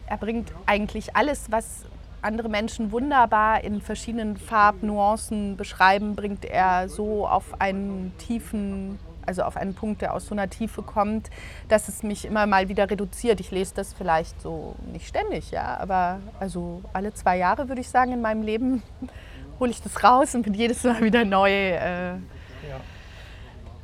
[0.06, 1.84] er bringt eigentlich alles, was
[2.22, 9.56] andere Menschen wunderbar in verschiedenen Farbnuancen beschreiben, bringt er so auf einen tiefen also auf
[9.56, 11.30] einen Punkt, der aus so einer Tiefe kommt,
[11.68, 13.40] dass es mich immer mal wieder reduziert.
[13.40, 17.88] Ich lese das vielleicht so nicht ständig, ja, aber also alle zwei Jahre würde ich
[17.88, 18.82] sagen in meinem Leben
[19.60, 22.18] hole ich das raus und bin jedes Mal wieder neu äh, ja.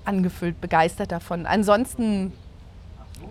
[0.05, 1.47] angefüllt, begeistert davon.
[1.47, 2.33] Ansonsten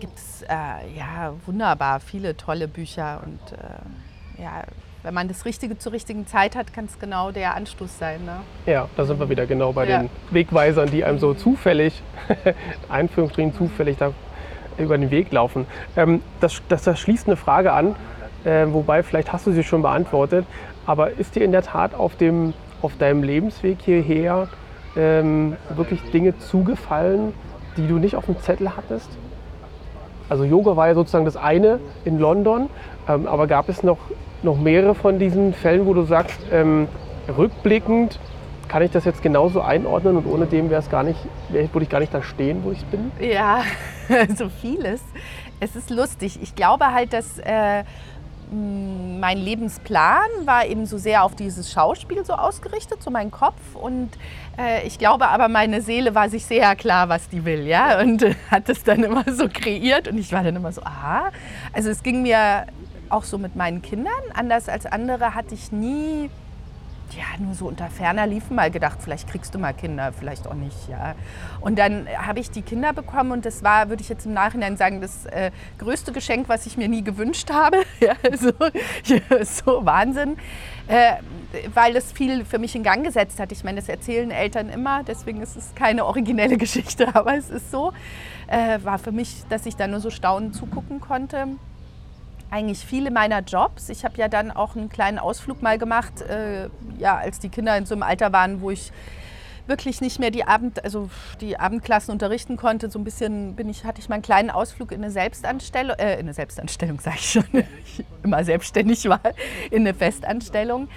[0.00, 4.64] gibt es äh, ja wunderbar viele tolle Bücher und äh, ja,
[5.02, 8.24] wenn man das Richtige zur richtigen Zeit hat, kann es genau der Anstoß sein.
[8.24, 8.40] Ne?
[8.66, 9.98] Ja, da sind wir wieder genau bei ja.
[9.98, 12.02] den Wegweisern, die einem so zufällig,
[12.88, 14.12] Einführungsstrichen zufällig da
[14.76, 15.66] über den Weg laufen.
[15.96, 17.94] Ähm, das, das, das, schließt eine Frage an,
[18.44, 20.46] äh, wobei vielleicht hast du sie schon beantwortet,
[20.86, 24.48] aber ist dir in der Tat auf, dem, auf deinem Lebensweg hierher
[24.96, 27.32] ähm, wirklich Dinge zugefallen,
[27.76, 29.08] die du nicht auf dem Zettel hattest?
[30.28, 32.68] Also Yoga war ja sozusagen das eine in London,
[33.08, 33.98] ähm, aber gab es noch
[34.42, 36.88] noch mehrere von diesen Fällen, wo du sagst, ähm,
[37.36, 38.18] rückblickend
[38.68, 41.18] kann ich das jetzt genauso einordnen und ohne dem wäre es gar nicht,
[41.48, 43.10] würde ich gar nicht da stehen, wo ich bin?
[43.18, 43.62] Ja,
[44.36, 45.00] so vieles.
[45.58, 46.38] Es ist lustig.
[46.42, 47.82] Ich glaube halt, dass äh,
[48.50, 53.60] mein Lebensplan war eben so sehr auf dieses Schauspiel so ausgerichtet, so mein Kopf.
[53.74, 54.10] Und
[54.58, 58.22] äh, ich glaube aber, meine Seele war sich sehr klar, was die will, ja, und
[58.22, 60.08] äh, hat es dann immer so kreiert.
[60.08, 61.30] Und ich war dann immer so, aha.
[61.72, 62.66] Also es ging mir
[63.10, 64.12] auch so mit meinen Kindern.
[64.34, 66.30] Anders als andere hatte ich nie,
[67.16, 70.54] ja, nur so unter ferner liefen mal gedacht, vielleicht kriegst du mal Kinder, vielleicht auch
[70.54, 71.14] nicht, ja.
[71.60, 74.76] Und dann habe ich die Kinder bekommen und das war, würde ich jetzt im Nachhinein
[74.76, 77.78] sagen, das äh, größte Geschenk, was ich mir nie gewünscht habe.
[78.00, 78.52] ja, so,
[79.04, 80.36] ja, so Wahnsinn.
[80.86, 81.14] Äh,
[81.72, 83.52] weil es viel für mich in Gang gesetzt hat.
[83.52, 87.70] Ich meine, das erzählen Eltern immer, deswegen ist es keine originelle Geschichte, aber es ist
[87.70, 87.92] so.
[88.48, 91.48] Äh, war für mich, dass ich da nur so staunend zugucken konnte
[92.50, 93.88] eigentlich viele meiner Jobs.
[93.88, 97.76] Ich habe ja dann auch einen kleinen Ausflug mal gemacht, äh, ja, als die Kinder
[97.76, 98.92] in so einem Alter waren, wo ich
[99.66, 102.90] wirklich nicht mehr die Abend, also die Abendklassen unterrichten konnte.
[102.90, 106.14] So ein bisschen bin ich, hatte ich mal einen kleinen Ausflug in eine Selbstanstellung, äh,
[106.14, 109.20] in eine Selbstanstellung sage ich schon, ich immer selbstständig war,
[109.70, 110.88] in eine Festanstellung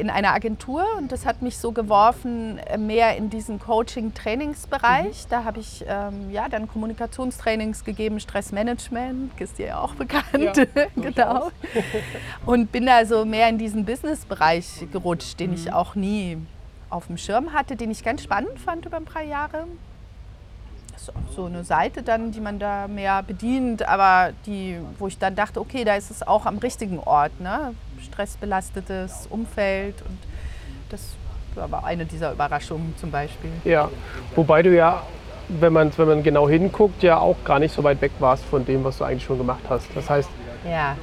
[0.00, 5.24] in einer Agentur und das hat mich so geworfen äh, mehr in diesen Coaching-Trainingsbereich.
[5.24, 5.28] Mhm.
[5.28, 10.64] Da habe ich ähm, ja dann Kommunikationstrainings gegeben, Stressmanagement, ist dir ja auch bekannt, ja,
[10.96, 11.50] genau.
[12.46, 15.56] und bin da so mehr in diesen Business-Bereich gerutscht, den mhm.
[15.56, 16.38] ich auch nie
[16.90, 19.66] auf dem Schirm hatte, den ich ganz spannend fand über ein paar Jahre.
[20.98, 25.06] Das ist auch so eine Seite dann, die man da mehr bedient, aber die, wo
[25.06, 27.74] ich dann dachte, okay, da ist es auch am richtigen Ort, ne?
[28.02, 30.18] stressbelastetes Umfeld und
[30.90, 31.00] das
[31.54, 33.50] war eine dieser Überraschungen zum Beispiel.
[33.64, 33.90] Ja,
[34.34, 35.02] wobei du ja,
[35.48, 38.64] wenn man, wenn man genau hinguckt, ja auch gar nicht so weit weg warst von
[38.64, 39.86] dem, was du eigentlich schon gemacht hast.
[39.94, 40.28] Das heißt,
[40.68, 40.96] ja.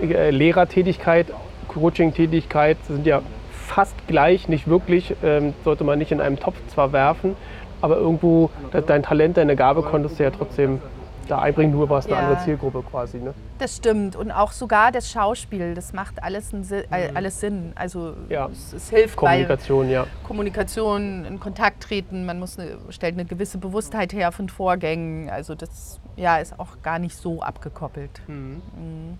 [0.00, 1.26] Äh, Lehrertätigkeit,
[1.68, 6.92] Coaching-Tätigkeit sind ja fast gleich, nicht wirklich, ähm, sollte man nicht in einem Topf zwar
[6.92, 7.36] werfen,
[7.84, 8.48] aber irgendwo
[8.86, 10.80] dein Talent, deine Gabe konntest du ja trotzdem
[11.28, 12.20] da einbringen, nur war es eine ja.
[12.22, 13.18] andere Zielgruppe quasi.
[13.18, 13.34] Ne?
[13.58, 17.16] Das stimmt und auch sogar das Schauspiel, das macht alles, Sinn, mhm.
[17.16, 17.72] alles Sinn.
[17.74, 18.48] Also ja.
[18.50, 20.06] es, es, hilft Kommunikation, ja.
[20.26, 25.28] Kommunikation, in Kontakt treten, man muss eine, stellt eine gewisse Bewusstheit her von Vorgängen.
[25.28, 28.22] Also das ja, ist auch gar nicht so abgekoppelt.
[28.26, 28.62] Mhm.
[28.76, 29.18] Mhm.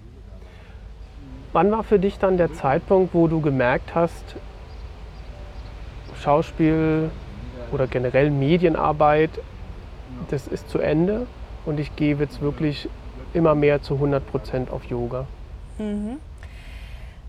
[1.53, 4.37] Wann war für dich dann der Zeitpunkt, wo du gemerkt hast,
[6.21, 7.11] Schauspiel
[7.75, 9.31] oder generell Medienarbeit,
[10.31, 11.27] das ist zu Ende
[11.67, 12.89] und ich gehe jetzt wirklich
[13.35, 15.27] immer mehr zu 100 Prozent auf Yoga?
[15.79, 16.19] Mhm.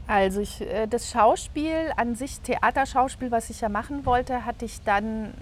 [0.08, 4.82] Also ich, äh, das Schauspiel an sich, Theaterschauspiel, was ich ja machen wollte, hatte ich
[4.84, 5.34] dann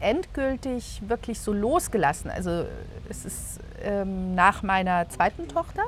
[0.00, 2.30] endgültig wirklich so losgelassen.
[2.30, 2.64] Also
[3.10, 5.82] es ist ähm, nach meiner zweiten Tochter,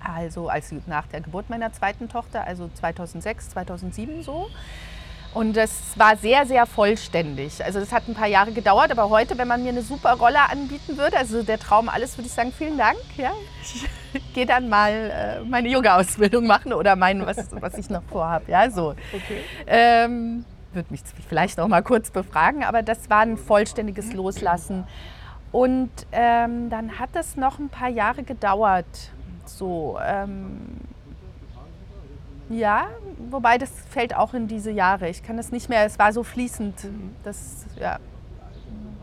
[0.00, 4.48] also als nach der Geburt meiner zweiten Tochter, also 2006, 2007 so.
[5.32, 7.64] Und das war sehr, sehr vollständig.
[7.64, 10.40] Also das hat ein paar Jahre gedauert, aber heute, wenn man mir eine super Rolle
[10.50, 12.98] anbieten würde, also der Traum alles, würde ich sagen, vielen Dank.
[13.16, 13.30] Ja.
[14.12, 18.50] Ich gehe dann mal äh, meine Yoga-Ausbildung machen oder mein, was, was ich noch vorhabe.
[18.50, 18.96] Ja, so.
[19.12, 19.44] Okay.
[19.68, 24.84] Ähm, würde mich vielleicht noch mal kurz befragen, aber das war ein vollständiges Loslassen.
[25.52, 29.10] Und ähm, dann hat es noch ein paar Jahre gedauert.
[29.46, 30.60] So, ähm,
[32.50, 32.88] ja,
[33.30, 35.08] wobei das fällt auch in diese Jahre.
[35.08, 36.74] Ich kann das nicht mehr, es war so fließend.
[37.22, 37.98] Das, ja.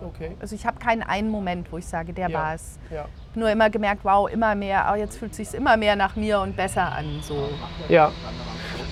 [0.02, 0.32] Okay.
[0.40, 2.38] Also ich habe keinen einen Moment, wo ich sage, der ja.
[2.38, 2.78] war es.
[2.92, 3.06] Ja.
[3.36, 6.40] Nur immer gemerkt, wow, immer mehr, oh, jetzt fühlt es sich immer mehr nach mir
[6.42, 7.20] und besser an.
[7.22, 7.50] So.
[7.88, 8.12] Ja.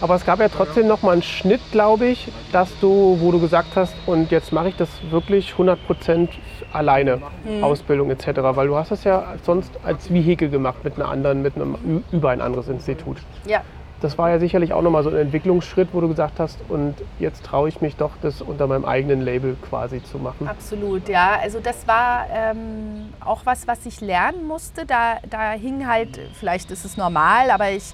[0.02, 3.40] Aber es gab ja trotzdem noch mal einen Schnitt, glaube ich, dass du, wo du
[3.40, 6.30] gesagt hast, und jetzt mache ich das wirklich 100%
[6.74, 7.64] alleine, mhm.
[7.64, 8.28] Ausbildung etc.
[8.36, 12.30] Weil du hast das ja sonst als Vehikel gemacht mit einer anderen, mit einem über
[12.30, 13.18] ein anderes Institut.
[13.46, 13.62] Ja
[14.06, 17.44] das war ja sicherlich auch nochmal so ein Entwicklungsschritt, wo du gesagt hast, und jetzt
[17.44, 20.48] traue ich mich doch, das unter meinem eigenen Label quasi zu machen.
[20.48, 21.40] Absolut, ja.
[21.42, 24.86] Also das war ähm, auch was, was ich lernen musste.
[24.86, 27.94] Da, da hing halt, vielleicht ist es normal, aber ich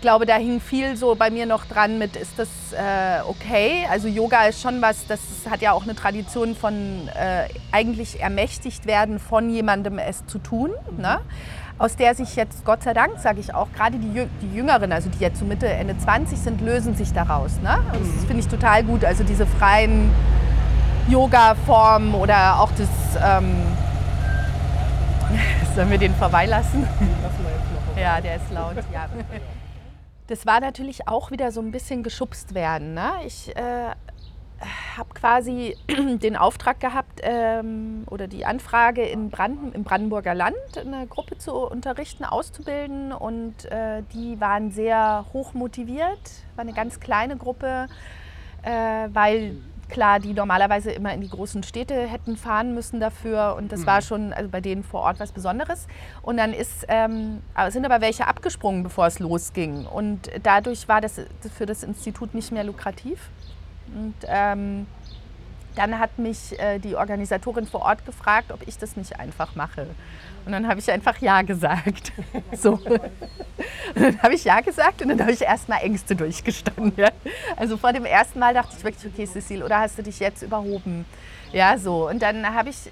[0.00, 3.86] glaube, da hing viel so bei mir noch dran mit, ist das äh, okay?
[3.88, 8.86] Also Yoga ist schon was, das hat ja auch eine Tradition von äh, eigentlich ermächtigt
[8.86, 10.72] werden von jemandem es zu tun.
[10.98, 11.20] Ne?
[11.82, 15.10] Aus der sich jetzt, Gott sei Dank, sage ich auch, gerade die, die Jüngeren, also
[15.10, 17.60] die jetzt so Mitte, Ende 20 sind, lösen sich daraus.
[17.60, 17.76] Ne?
[17.92, 18.26] Und das mhm.
[18.28, 19.04] finde ich total gut.
[19.04, 20.12] Also diese freien
[21.08, 22.88] Yoga-Formen oder auch das,
[23.20, 23.56] ähm,
[25.74, 26.86] sollen wir den vorbeilassen?
[28.00, 29.06] Ja, der ist laut, ja.
[30.28, 32.94] Das war natürlich auch wieder so ein bisschen geschubst werden.
[32.94, 33.10] Ne?
[33.26, 33.90] Ich äh,
[34.96, 41.06] habe quasi den Auftrag gehabt ähm, oder die Anfrage in Branden, im Brandenburger Land eine
[41.06, 46.20] Gruppe zu unterrichten, auszubilden und äh, die waren sehr hoch motiviert,
[46.56, 47.88] war eine ganz kleine Gruppe,
[48.62, 49.56] äh, weil
[49.92, 53.86] klar, die normalerweise immer in die großen Städte hätten fahren müssen dafür und das mhm.
[53.86, 55.86] war schon also bei denen vor Ort was Besonderes.
[56.22, 61.20] Und dann ist, ähm, sind aber welche abgesprungen, bevor es losging und dadurch war das
[61.54, 63.30] für das Institut nicht mehr lukrativ.
[63.94, 64.86] Und ähm,
[65.74, 69.86] dann hat mich äh, die Organisatorin vor Ort gefragt, ob ich das nicht einfach mache.
[70.44, 72.12] Und dann habe ich einfach Ja gesagt.
[72.52, 72.72] so.
[72.72, 73.00] Und
[73.94, 76.92] dann habe ich Ja gesagt und dann habe ich erstmal Ängste durchgestanden.
[76.96, 77.10] Ja?
[77.56, 80.42] Also vor dem ersten Mal dachte ich wirklich, okay, Cecile, oder hast du dich jetzt
[80.42, 81.04] überhoben?
[81.52, 82.08] Ja, so.
[82.08, 82.90] Und dann habe ich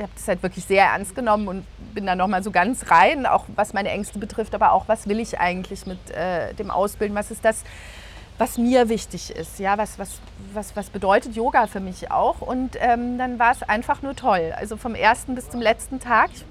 [0.00, 3.44] habe das halt wirklich sehr ernst genommen und bin dann nochmal so ganz rein, auch
[3.54, 7.30] was meine Ängste betrifft, aber auch was will ich eigentlich mit äh, dem Ausbilden, was
[7.30, 7.64] ist das,
[8.38, 10.20] was mir wichtig ist, ja, was, was,
[10.52, 12.40] was, was bedeutet Yoga für mich auch.
[12.40, 14.52] Und ähm, dann war es einfach nur toll.
[14.56, 16.30] Also vom ersten bis zum letzten Tag.
[16.34, 16.44] Ich,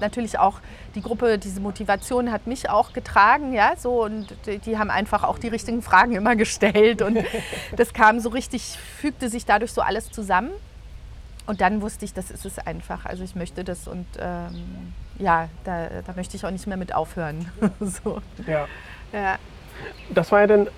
[0.00, 0.60] natürlich auch
[0.94, 5.22] die Gruppe, diese Motivation hat mich auch getragen, ja, so und die, die haben einfach
[5.24, 7.18] auch die richtigen Fragen immer gestellt und
[7.76, 10.50] das kam so richtig, fügte sich dadurch so alles zusammen.
[11.46, 13.06] Und dann wusste ich, das ist es einfach.
[13.06, 16.94] Also ich möchte das und ähm, ja, da, da möchte ich auch nicht mehr mit
[16.94, 17.50] aufhören.
[17.80, 18.20] so.
[18.46, 18.68] ja.
[19.12, 19.38] ja.
[20.10, 20.68] Das war ja dann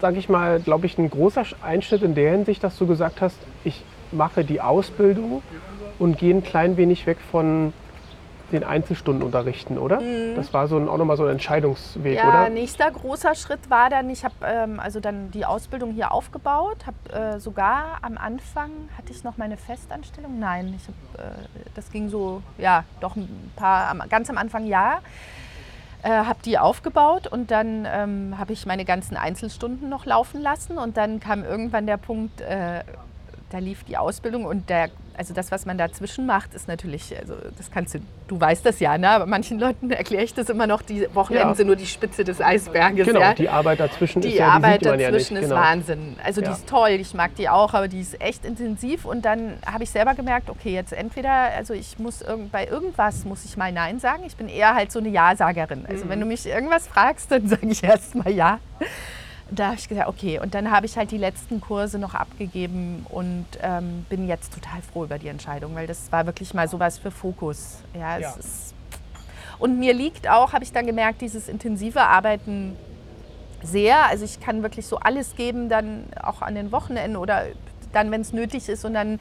[0.00, 3.38] sage ich mal, glaube ich, ein großer Einschnitt in der Hinsicht, dass du gesagt hast,
[3.64, 3.82] ich
[4.12, 5.42] mache die Ausbildung
[5.98, 7.72] und gehe ein klein wenig weg von
[8.52, 10.00] den Einzelstunden unterrichten, oder?
[10.00, 10.36] Mhm.
[10.36, 12.42] Das war so ein, auch nochmal so ein Entscheidungsweg, ja, oder?
[12.44, 16.86] Ja, nächster großer Schritt war dann, ich habe ähm, also dann die Ausbildung hier aufgebaut,
[16.86, 20.38] habe äh, sogar am Anfang, hatte ich noch meine Festanstellung?
[20.38, 21.32] Nein, ich hab, äh,
[21.74, 25.00] das ging so, ja, doch ein paar, ganz am Anfang ja.
[26.06, 30.78] Äh, habe die aufgebaut und dann ähm, habe ich meine ganzen Einzelstunden noch laufen lassen
[30.78, 32.84] und dann kam irgendwann der Punkt, äh,
[33.50, 37.34] da lief die Ausbildung und der also das, was man dazwischen macht, ist natürlich, also
[37.56, 39.08] das kannst du, du weißt das ja, ne?
[39.08, 41.54] aber manchen Leuten erkläre ich das immer noch, die Wochenenden ja.
[41.54, 43.06] sind nur die Spitze des Eisberges.
[43.06, 43.34] Genau, ja?
[43.34, 45.60] die Arbeit dazwischen die ist ja, Arbeit die dazwischen ja ist genau.
[45.60, 46.16] Wahnsinn.
[46.22, 49.54] Also die ist toll, ich mag die auch, aber die ist echt intensiv und dann
[49.64, 53.56] habe ich selber gemerkt, okay, jetzt entweder, also ich muss irg bei irgendwas muss ich
[53.56, 54.22] mal Nein sagen.
[54.26, 55.86] Ich bin eher halt so eine Ja-Sagerin.
[55.88, 56.08] Also mhm.
[56.10, 58.58] wenn du mich irgendwas fragst, dann sage ich erst mal Ja
[59.50, 60.40] da habe ich gesagt, okay.
[60.40, 64.82] Und dann habe ich halt die letzten Kurse noch abgegeben und ähm, bin jetzt total
[64.82, 67.78] froh über die Entscheidung, weil das war wirklich mal sowas für Fokus.
[67.94, 68.30] Ja, ja.
[68.32, 68.74] Ist,
[69.58, 72.76] und mir liegt auch, habe ich dann gemerkt, dieses intensive Arbeiten
[73.62, 74.06] sehr.
[74.06, 77.44] Also ich kann wirklich so alles geben, dann auch an den Wochenenden oder
[77.92, 78.84] dann, wenn es nötig ist.
[78.84, 79.20] Und dann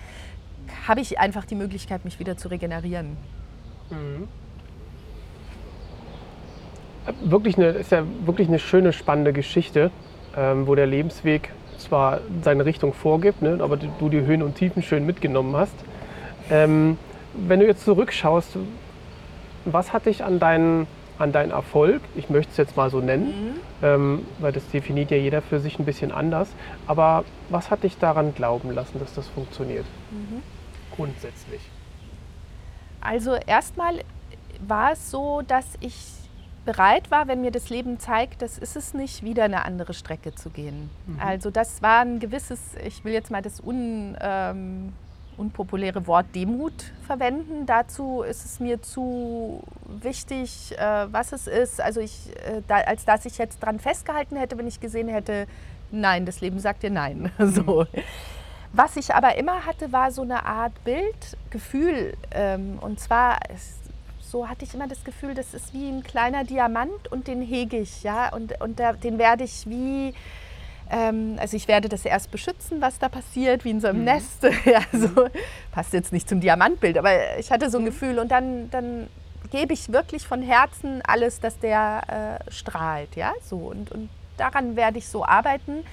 [0.87, 3.15] habe ich einfach die Möglichkeit, mich wieder zu regenerieren.
[3.91, 4.27] Mhm.
[7.21, 9.91] Wirklich eine, ist ja wirklich eine schöne, spannende Geschichte
[10.37, 14.81] ähm, wo der Lebensweg zwar seine Richtung vorgibt, ne, aber du die Höhen und Tiefen
[14.83, 15.75] schön mitgenommen hast.
[16.49, 16.97] Ähm,
[17.33, 18.57] wenn du jetzt zurückschaust,
[19.65, 23.27] was hat dich an deinen, an deinen Erfolg, ich möchte es jetzt mal so nennen,
[23.27, 23.59] mhm.
[23.83, 26.49] ähm, weil das definiert ja jeder für sich ein bisschen anders,
[26.87, 29.85] aber was hat dich daran glauben lassen, dass das funktioniert?
[30.11, 30.41] Mhm.
[30.95, 31.61] Grundsätzlich.
[33.01, 33.99] Also erstmal
[34.65, 36.14] war es so, dass ich
[36.65, 40.33] bereit war, wenn mir das Leben zeigt, das ist es nicht, wieder eine andere Strecke
[40.35, 40.89] zu gehen.
[41.05, 41.19] Mhm.
[41.19, 44.93] Also das war ein gewisses, ich will jetzt mal das un, ähm,
[45.37, 47.65] unpopuläre Wort Demut verwenden.
[47.65, 49.63] Dazu ist es mir zu
[50.01, 51.79] wichtig, äh, was es ist.
[51.79, 55.47] Also ich, äh, da, als dass ich jetzt dran festgehalten hätte, wenn ich gesehen hätte,
[55.91, 57.31] nein, das Leben sagt dir nein.
[57.39, 57.85] so.
[58.73, 62.17] Was ich aber immer hatte, war so eine Art Bild, Gefühl.
[62.31, 63.84] Ähm, und zwar, es
[64.29, 67.77] so hatte ich immer das Gefühl, das ist wie ein kleiner Diamant und den hege
[67.77, 70.13] ich, ja, und, und da, den werde ich wie,
[70.89, 74.05] ähm, also ich werde das erst beschützen, was da passiert, wie in so einem mhm.
[74.05, 74.43] Nest.
[74.65, 75.27] ja, so,
[75.71, 77.87] passt jetzt nicht zum Diamantbild, aber ich hatte so ein mhm.
[77.87, 79.07] Gefühl und dann, dann
[79.51, 84.75] gebe ich wirklich von Herzen alles, dass der äh, strahlt, ja, so und, und daran
[84.75, 85.83] werde ich so arbeiten.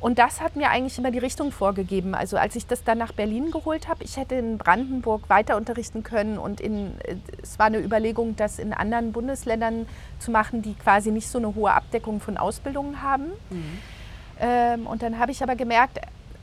[0.00, 2.14] Und das hat mir eigentlich immer die Richtung vorgegeben.
[2.14, 6.02] Also als ich das dann nach Berlin geholt habe, ich hätte in Brandenburg weiter unterrichten
[6.02, 6.92] können und in,
[7.42, 9.86] es war eine Überlegung, das in anderen Bundesländern
[10.18, 13.26] zu machen, die quasi nicht so eine hohe Abdeckung von Ausbildungen haben.
[13.50, 13.78] Mhm.
[14.40, 16.00] Ähm, und dann habe ich aber gemerkt,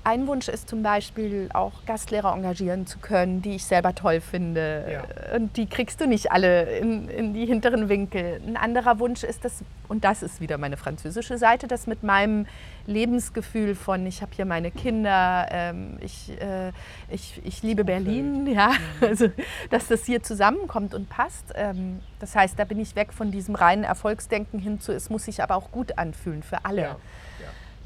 [0.07, 4.85] ein Wunsch ist zum Beispiel auch Gastlehrer engagieren zu können, die ich selber toll finde.
[4.89, 5.35] Ja.
[5.35, 8.39] Und die kriegst du nicht alle in, in, die hinteren Winkel.
[8.47, 12.45] Ein anderer Wunsch ist das, und das ist wieder meine französische Seite, das mit meinem
[12.85, 16.71] Lebensgefühl von, ich habe hier meine Kinder, ähm, ich, äh,
[17.09, 19.07] ich, ich liebe Berlin, ja, mhm.
[19.07, 19.27] also,
[19.71, 21.51] dass das hier zusammenkommt und passt.
[21.53, 25.25] Ähm, das heißt, da bin ich weg von diesem reinen Erfolgsdenken hin zu, es muss
[25.25, 26.81] sich aber auch gut anfühlen für alle.
[26.81, 26.95] Ja.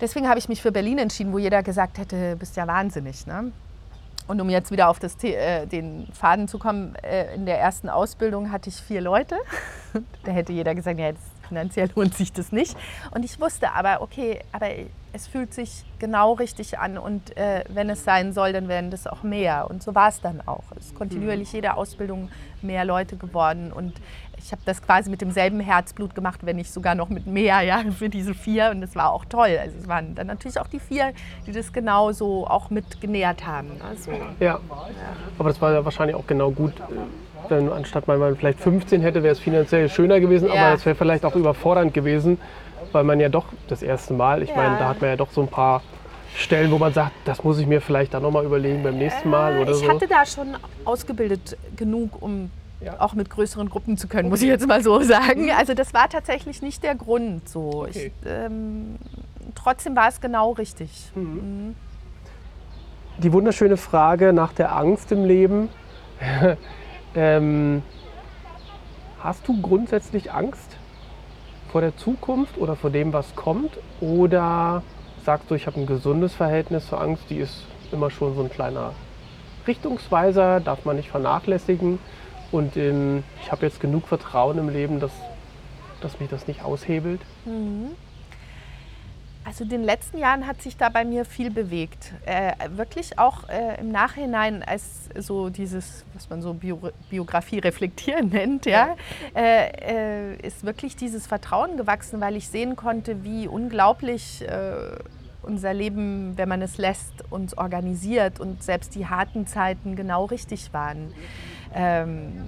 [0.01, 3.27] Deswegen habe ich mich für Berlin entschieden, wo jeder gesagt hätte, bist ja wahnsinnig.
[3.27, 3.51] Ne?
[4.27, 7.87] Und um jetzt wieder auf das, äh, den Faden zu kommen, äh, in der ersten
[7.87, 9.35] Ausbildung hatte ich vier Leute.
[10.23, 12.75] da hätte jeder gesagt, ja, das, finanziell lohnt sich das nicht.
[13.11, 14.67] Und ich wusste aber, okay, aber
[15.13, 19.05] es fühlt sich genau richtig an und äh, wenn es sein soll, dann werden das
[19.05, 19.69] auch mehr.
[19.69, 20.63] Und so war es dann auch.
[20.77, 22.29] Es ist kontinuierlich jede Ausbildung
[22.61, 23.93] mehr Leute geworden und
[24.43, 27.84] ich habe das quasi mit demselben Herzblut gemacht, wenn nicht sogar noch mit mehr, ja,
[27.97, 28.71] für diese vier.
[28.71, 29.58] Und das war auch toll.
[29.60, 31.13] Also es waren dann natürlich auch die vier,
[31.45, 33.69] die das genauso auch mit genährt haben.
[33.88, 34.60] Also, ja.
[35.38, 36.73] aber das war ja wahrscheinlich auch genau gut.
[37.49, 40.67] Denn anstatt man vielleicht 15 hätte, wäre es finanziell schöner gewesen, ja.
[40.67, 42.39] aber es wäre vielleicht auch überfordernd gewesen,
[42.91, 44.56] weil man ja doch das erste Mal, ich ja.
[44.56, 45.82] meine, da hat man ja doch so ein paar
[46.36, 49.60] Stellen, wo man sagt, das muss ich mir vielleicht dann nochmal überlegen beim nächsten Mal
[49.60, 49.84] oder ich so?
[49.84, 52.49] Ich hatte da schon ausgebildet genug, um
[52.84, 53.00] ja.
[53.00, 55.46] auch mit größeren Gruppen zu können, muss ich jetzt mal so sagen.
[55.46, 55.52] Mhm.
[55.58, 57.86] Also das war tatsächlich nicht der Grund so.
[57.88, 58.12] Okay.
[58.22, 58.96] Ich, ähm,
[59.56, 61.12] trotzdem war es genau richtig.
[61.15, 61.24] Mhm.
[61.24, 61.76] Mhm.
[63.20, 65.70] Die wunderschöne Frage nach der Angst im Leben.
[67.15, 67.84] ähm,
[69.20, 70.78] hast du grundsätzlich Angst
[71.72, 73.78] vor der Zukunft oder vor dem, was kommt?
[74.00, 74.84] Oder
[75.24, 78.50] sagst du, ich habe ein gesundes Verhältnis zur Angst, die ist immer schon so ein
[78.50, 78.94] kleiner
[79.67, 82.00] Richtungsweiser, darf man nicht vernachlässigen?
[82.51, 85.11] Und ähm, ich habe jetzt genug Vertrauen im Leben, dass,
[86.01, 87.21] dass mich das nicht aushebelt.
[87.45, 87.91] Mhm.
[89.43, 92.13] Also in den letzten Jahren hat sich da bei mir viel bewegt.
[92.25, 98.29] Äh, wirklich auch äh, im Nachhinein als so dieses, was man so Bio Biografie reflektieren
[98.31, 98.95] nennt, ja,
[99.35, 104.97] äh, äh, ist wirklich dieses Vertrauen gewachsen, weil ich sehen konnte, wie unglaublich äh,
[105.41, 110.71] unser Leben, wenn man es lässt, uns organisiert und selbst die harten Zeiten genau richtig
[110.71, 111.13] waren.
[111.74, 112.48] Ähm,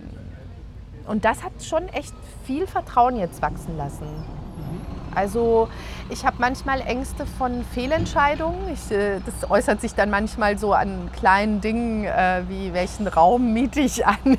[1.08, 2.14] und das hat schon echt
[2.46, 4.08] viel Vertrauen jetzt wachsen lassen.
[5.16, 5.70] Also
[6.10, 8.74] ich habe manchmal Ängste von Fehlentscheidungen.
[8.74, 13.54] Ich, äh, das äußert sich dann manchmal so an kleinen Dingen, äh, wie welchen Raum
[13.54, 14.18] miete ich an.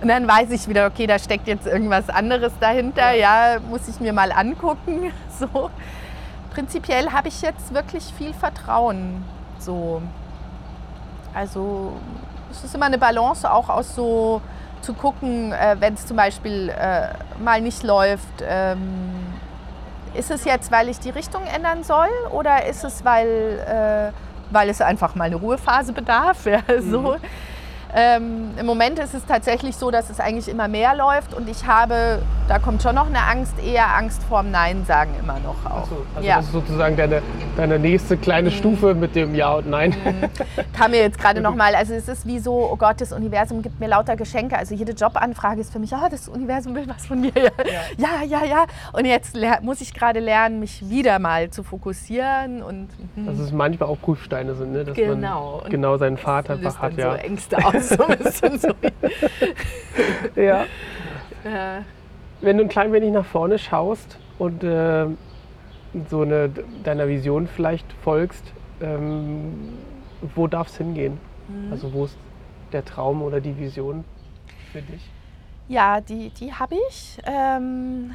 [0.00, 3.12] und dann weiß ich wieder, okay, da steckt jetzt irgendwas anderes dahinter.
[3.12, 5.12] Ja, muss ich mir mal angucken.
[5.40, 5.70] So.
[6.52, 9.24] Prinzipiell habe ich jetzt wirklich viel Vertrauen.
[9.58, 10.02] So.
[11.34, 11.92] Also
[12.50, 14.40] es ist immer eine Balance auch aus so
[14.80, 17.08] zu gucken, äh, wenn es zum Beispiel äh,
[17.42, 18.80] mal nicht läuft, ähm,
[20.14, 24.12] ist es jetzt, weil ich die Richtung ändern soll oder ist es, weil, äh,
[24.52, 26.46] weil es einfach mal eine Ruhephase bedarf?
[26.46, 27.00] Ja, so.
[27.00, 27.16] Mhm.
[27.92, 31.66] Ähm, Im Moment ist es tatsächlich so, dass es eigentlich immer mehr läuft und ich
[31.66, 35.86] habe, da kommt schon noch eine Angst, eher Angst vorm Nein sagen immer noch auch.
[35.86, 36.38] So, also ja.
[36.38, 37.22] das ist sozusagen deine,
[37.56, 38.54] deine nächste kleine mhm.
[38.54, 39.94] Stufe mit dem Ja und Nein.
[40.04, 40.28] Mhm.
[40.76, 43.78] Kam mir jetzt gerade nochmal, also es ist wie so, oh Gott, das Universum gibt
[43.78, 44.58] mir lauter Geschenke.
[44.58, 47.30] Also jede Jobanfrage ist für mich, oh, das Universum will was von mir.
[47.36, 48.44] Ja, ja, ja.
[48.44, 48.64] ja.
[48.94, 52.64] Und jetzt muss ich gerade lernen, mich wieder mal zu fokussieren.
[52.64, 53.26] Und, mhm.
[53.26, 54.84] Dass es manchmal auch Prüfsteine sind, ne?
[54.84, 55.60] dass genau.
[55.62, 56.96] man genau seinen Vater einfach hat.
[56.96, 57.12] Ja.
[57.12, 58.70] So Ängste aus so ein bisschen so.
[60.34, 60.64] ja.
[61.44, 61.84] ja.
[62.40, 65.06] Wenn du ein klein wenig nach vorne schaust und äh,
[66.08, 66.50] so eine,
[66.84, 68.44] deiner Vision vielleicht folgst,
[68.80, 69.78] ähm,
[70.34, 71.18] wo darf es hingehen?
[71.48, 71.72] Mhm.
[71.72, 72.16] Also wo ist
[72.72, 74.04] der Traum oder die Vision
[74.72, 75.02] für dich?
[75.68, 77.18] Ja, die, die habe ich.
[77.24, 78.12] Ähm,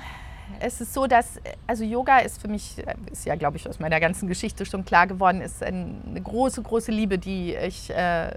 [0.60, 2.76] es ist so, dass, also Yoga ist für mich,
[3.12, 6.92] ist ja, glaube ich, aus meiner ganzen Geschichte schon klar geworden, ist eine große, große
[6.92, 8.32] Liebe, die ich äh,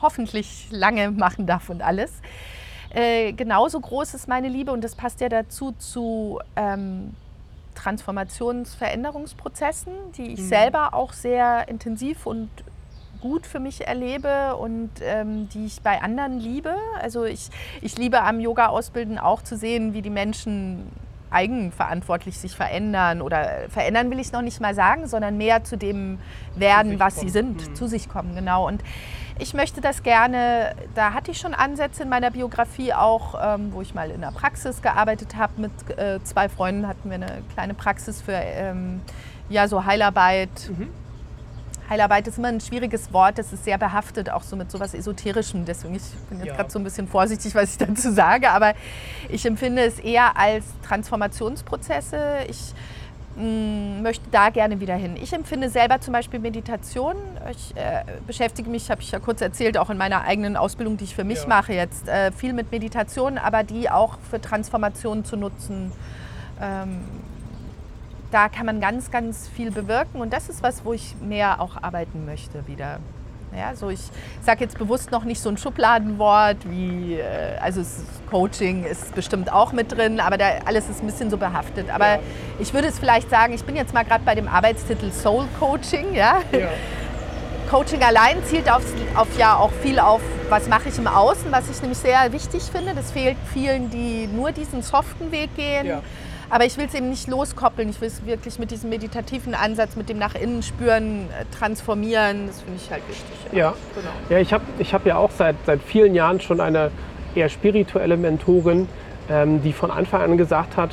[0.00, 2.12] hoffentlich lange machen darf und alles.
[2.92, 7.14] Äh, genauso groß ist meine Liebe und das passt ja dazu zu ähm,
[7.74, 10.48] Transformationsveränderungsprozessen, die ich mhm.
[10.48, 12.48] selber auch sehr intensiv und
[13.20, 16.74] gut für mich erlebe und ähm, die ich bei anderen liebe.
[17.00, 20.90] Also ich, ich liebe am Yoga-Ausbilden auch zu sehen, wie die Menschen
[21.30, 26.18] eigenverantwortlich sich verändern oder verändern will ich noch nicht mal sagen, sondern mehr zu dem
[26.56, 27.28] werden, was kommen.
[27.28, 27.74] sie sind, mhm.
[27.74, 28.66] zu sich kommen, genau.
[28.66, 28.82] Und
[29.38, 33.80] ich möchte das gerne, da hatte ich schon Ansätze in meiner Biografie auch, ähm, wo
[33.80, 35.52] ich mal in der Praxis gearbeitet habe.
[35.56, 39.00] Mit äh, zwei Freunden hatten wir eine kleine Praxis für ähm,
[39.48, 40.70] ja, so Heilarbeit.
[40.76, 40.88] Mhm.
[41.90, 44.94] Heilarbeit ist immer ein schwieriges Wort, das ist sehr behaftet, auch so mit so etwas
[44.94, 45.64] Esoterischem.
[45.64, 46.56] Deswegen ich bin jetzt ja.
[46.56, 48.74] gerade so ein bisschen vorsichtig, was ich dazu sage, aber
[49.28, 52.44] ich empfinde es eher als Transformationsprozesse.
[52.48, 52.72] Ich
[53.36, 55.16] Mm, möchte da gerne wieder hin.
[55.16, 57.14] Ich empfinde selber zum Beispiel Meditation.
[57.50, 61.04] Ich äh, beschäftige mich, habe ich ja kurz erzählt, auch in meiner eigenen Ausbildung, die
[61.04, 61.48] ich für mich ja.
[61.48, 65.92] mache jetzt, äh, viel mit Meditation, aber die auch für Transformation zu nutzen.
[66.60, 67.00] Ähm,
[68.30, 71.82] da kann man ganz, ganz viel bewirken und das ist was, wo ich mehr auch
[71.82, 73.00] arbeiten möchte wieder.
[73.56, 74.00] Ja, so ich
[74.42, 77.82] sage jetzt bewusst noch nicht so ein Schubladenwort wie, äh, also
[78.30, 81.90] Coaching ist bestimmt auch mit drin, aber da alles ist ein bisschen so behaftet.
[81.90, 82.18] Aber ja.
[82.60, 86.14] ich würde es vielleicht sagen, ich bin jetzt mal gerade bei dem Arbeitstitel Soul Coaching.
[86.14, 86.42] Ja?
[86.52, 86.68] ja.
[87.68, 88.84] Coaching allein zielt auf,
[89.16, 92.62] auf ja auch viel auf, was mache ich im Außen, was ich nämlich sehr wichtig
[92.62, 92.94] finde.
[92.94, 95.86] Das fehlt vielen, die nur diesen soften Weg gehen.
[95.86, 96.02] Ja
[96.50, 97.88] aber ich will es eben nicht loskoppeln.
[97.88, 102.48] Ich will es wirklich mit diesem meditativen Ansatz, mit dem nach innen spüren, äh, transformieren.
[102.48, 103.36] Das finde ich halt wichtig.
[103.52, 103.74] Ja, ja.
[103.94, 104.10] Genau.
[104.28, 106.90] ja ich habe ich hab ja auch seit, seit vielen Jahren schon eine
[107.34, 108.88] eher spirituelle Mentorin,
[109.30, 110.90] ähm, die von Anfang an gesagt hat,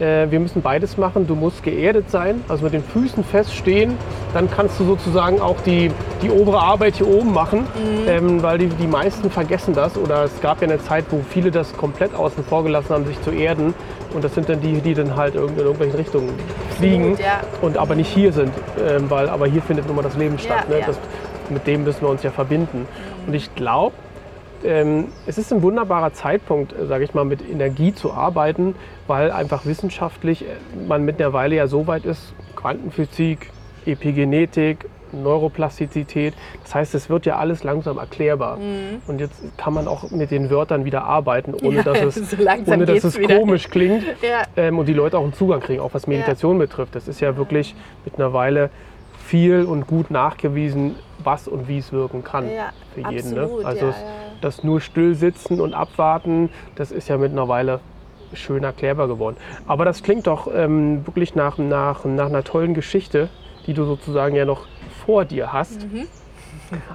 [0.00, 1.26] äh, wir müssen beides machen.
[1.26, 3.96] Du musst geerdet sein, also mit den Füßen feststehen.
[4.34, 5.90] Dann kannst du sozusagen auch die,
[6.22, 8.08] die obere Arbeit hier oben machen, mhm.
[8.08, 9.96] ähm, weil die, die meisten vergessen das.
[9.96, 13.20] Oder es gab ja eine Zeit, wo viele das komplett außen vor gelassen haben, sich
[13.22, 13.74] zu erden.
[14.14, 16.30] Und das sind dann die, die dann halt in irgendwelchen Richtungen
[16.78, 17.40] fliegen Gut, ja.
[17.62, 18.52] und aber nicht hier sind.
[18.84, 20.64] Ähm, weil, aber hier findet nun mal das Leben statt.
[20.68, 20.80] Ja, ne?
[20.80, 20.86] ja.
[20.86, 20.98] Das,
[21.48, 22.80] mit dem müssen wir uns ja verbinden.
[22.80, 23.28] Mhm.
[23.28, 23.94] Und ich glaube,
[24.64, 28.74] ähm, es ist ein wunderbarer Zeitpunkt, äh, sage ich mal, mit Energie zu arbeiten,
[29.06, 30.46] weil einfach wissenschaftlich äh,
[30.86, 33.50] man mittlerweile ja so weit ist, Quantenphysik,
[33.86, 36.34] Epigenetik, Neuroplastizität.
[36.62, 38.56] Das heißt, es wird ja alles langsam erklärbar.
[38.56, 39.02] Mhm.
[39.06, 42.36] Und jetzt kann man auch mit den Wörtern wieder arbeiten, ohne ja, dass es, so
[42.66, 44.42] ohne, dass es komisch klingt ja.
[44.56, 46.66] ähm, und die Leute auch einen Zugang kriegen, auch was Meditation ja.
[46.66, 46.94] betrifft.
[46.94, 48.70] Das ist ja wirklich mittlerweile
[49.26, 52.46] viel und gut nachgewiesen, was und wie es wirken kann
[52.94, 53.34] für jeden.
[53.34, 53.48] Ne?
[53.64, 53.92] Also
[54.40, 57.80] das nur still sitzen und abwarten, das ist ja mittlerweile
[58.32, 59.36] schön erklärbar geworden.
[59.66, 63.28] Aber das klingt doch ähm, wirklich nach, nach, nach einer tollen Geschichte,
[63.66, 64.66] die du sozusagen ja noch
[65.04, 65.86] vor dir hast.
[65.92, 66.06] Mhm.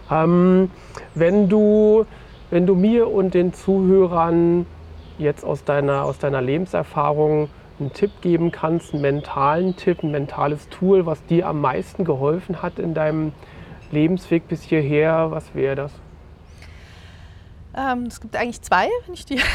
[0.10, 0.72] Ähm,
[1.14, 2.06] wenn, du,
[2.50, 4.66] wenn du mir und den Zuhörern
[5.18, 10.70] jetzt aus deiner, aus deiner Lebenserfahrung einen Tipp geben kannst, einen mentalen Tipp, ein mentales
[10.70, 13.34] Tool, was dir am meisten geholfen hat in deinem
[13.92, 15.92] Lebensweg bis hierher, was wäre das?
[17.76, 19.42] Ähm, es gibt eigentlich zwei, wenn ich die.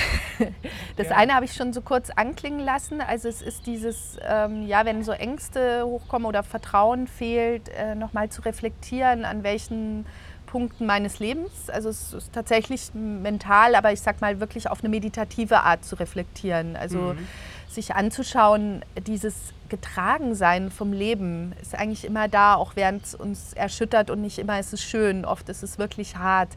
[0.97, 1.17] Das ja.
[1.17, 3.01] eine habe ich schon so kurz anklingen lassen.
[3.01, 8.31] Also es ist dieses, ähm, ja, wenn so Ängste hochkommen oder Vertrauen fehlt, äh, nochmal
[8.31, 10.07] zu reflektieren, an welchen
[10.51, 11.71] Punkten meines Lebens.
[11.71, 15.95] Also es ist tatsächlich mental, aber ich sag mal wirklich auf eine meditative Art zu
[15.97, 16.77] reflektieren.
[16.77, 17.27] Also mhm.
[17.69, 19.35] sich anzuschauen, dieses
[19.69, 24.59] Getragensein vom Leben ist eigentlich immer da, auch während es uns erschüttert und nicht immer
[24.59, 25.25] ist es schön.
[25.25, 26.51] Oft ist es wirklich hart.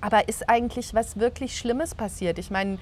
[0.00, 2.38] Aber ist eigentlich was wirklich Schlimmes passiert?
[2.38, 2.78] Ich meine,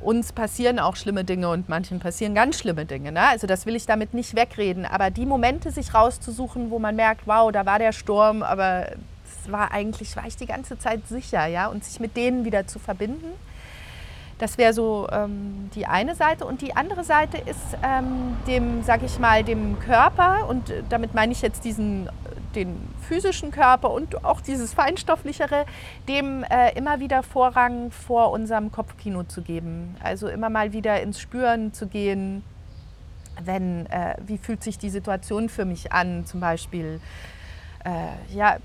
[0.00, 3.12] uns passieren auch schlimme Dinge und manchen passieren ganz schlimme Dinge.
[3.12, 3.20] Ne?
[3.20, 4.84] Also das will ich damit nicht wegreden.
[4.84, 8.88] Aber die Momente sich rauszusuchen, wo man merkt, wow, da war der Sturm, aber
[9.24, 12.66] es war eigentlich, war ich die ganze Zeit sicher, ja, und sich mit denen wieder
[12.66, 13.32] zu verbinden.
[14.38, 16.44] Das wäre so ähm, die eine Seite.
[16.44, 20.46] Und die andere Seite ist ähm, dem, sag ich mal, dem Körper.
[20.48, 22.10] Und damit meine ich jetzt diesen
[22.56, 22.76] den
[23.06, 25.66] physischen Körper und auch dieses feinstofflichere,
[26.08, 29.94] dem äh, immer wieder Vorrang vor unserem Kopfkino zu geben.
[30.02, 32.42] Also immer mal wieder ins Spüren zu gehen,
[33.44, 37.00] wenn, äh, wie fühlt sich die Situation für mich an, zum Beispiel.
[37.84, 38.56] Äh, ja,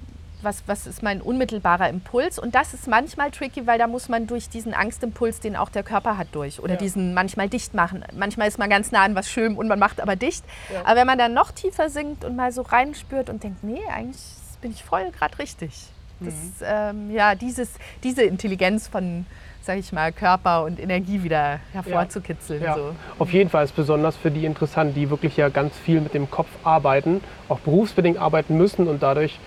[0.44, 2.40] was, was ist mein unmittelbarer Impuls?
[2.40, 5.84] Und das ist manchmal tricky, weil da muss man durch diesen Angstimpuls, den auch der
[5.84, 6.60] Körper hat, durch.
[6.60, 6.80] Oder ja.
[6.80, 8.04] diesen manchmal dicht machen.
[8.14, 10.44] Manchmal ist man ganz nah an was schön und man macht aber dicht.
[10.74, 10.82] Ja.
[10.86, 14.22] Aber wenn man dann noch tiefer sinkt und mal so reinspürt und denkt, nee, eigentlich
[14.62, 15.72] bin ich voll gerade richtig.
[16.20, 17.10] Das, mhm.
[17.10, 17.70] ähm, ja, dieses,
[18.04, 19.26] diese Intelligenz von,
[19.62, 22.62] sage ich mal, Körper und Energie wieder hervorzukitzeln.
[22.62, 22.76] Ja.
[22.76, 22.96] So.
[23.18, 26.30] Auf jeden Fall ist besonders für die interessant, die wirklich ja ganz viel mit dem
[26.30, 29.40] Kopf arbeiten, auch berufsbedingt arbeiten müssen und dadurch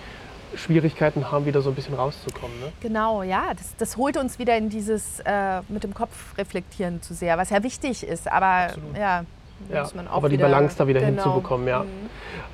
[0.56, 2.58] Schwierigkeiten haben, wieder so ein bisschen rauszukommen.
[2.60, 2.72] Ne?
[2.80, 3.52] Genau, ja.
[3.54, 7.50] Das, das holt uns wieder in dieses äh, mit dem Kopf reflektieren zu sehr, was
[7.50, 8.30] ja wichtig ist.
[8.30, 8.96] Aber Absolut.
[8.96, 9.24] ja,
[9.72, 11.22] ja, aber die Balance da wieder genau.
[11.22, 11.84] hinzubekommen, ja.
[11.84, 11.88] Mhm.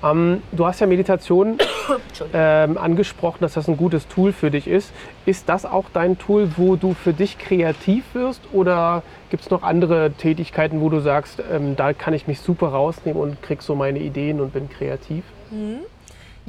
[0.02, 1.58] Ähm, du hast ja Meditation
[2.32, 4.92] ähm, angesprochen, dass das ein gutes Tool für dich ist.
[5.26, 9.62] Ist das auch dein Tool, wo du für dich kreativ wirst oder gibt es noch
[9.62, 13.74] andere Tätigkeiten, wo du sagst, ähm, da kann ich mich super rausnehmen und krieg so
[13.74, 15.24] meine Ideen und bin kreativ?
[15.50, 15.80] Mhm.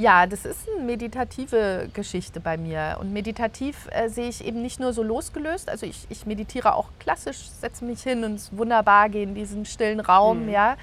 [0.01, 2.97] Ja, das ist eine meditative Geschichte bei mir.
[2.99, 5.69] Und meditativ äh, sehe ich eben nicht nur so losgelöst.
[5.69, 9.35] Also ich, ich meditiere auch klassisch, setze mich hin und es ist wunderbar, gehe in
[9.35, 10.49] diesen stillen Raum, mhm.
[10.49, 10.75] ja.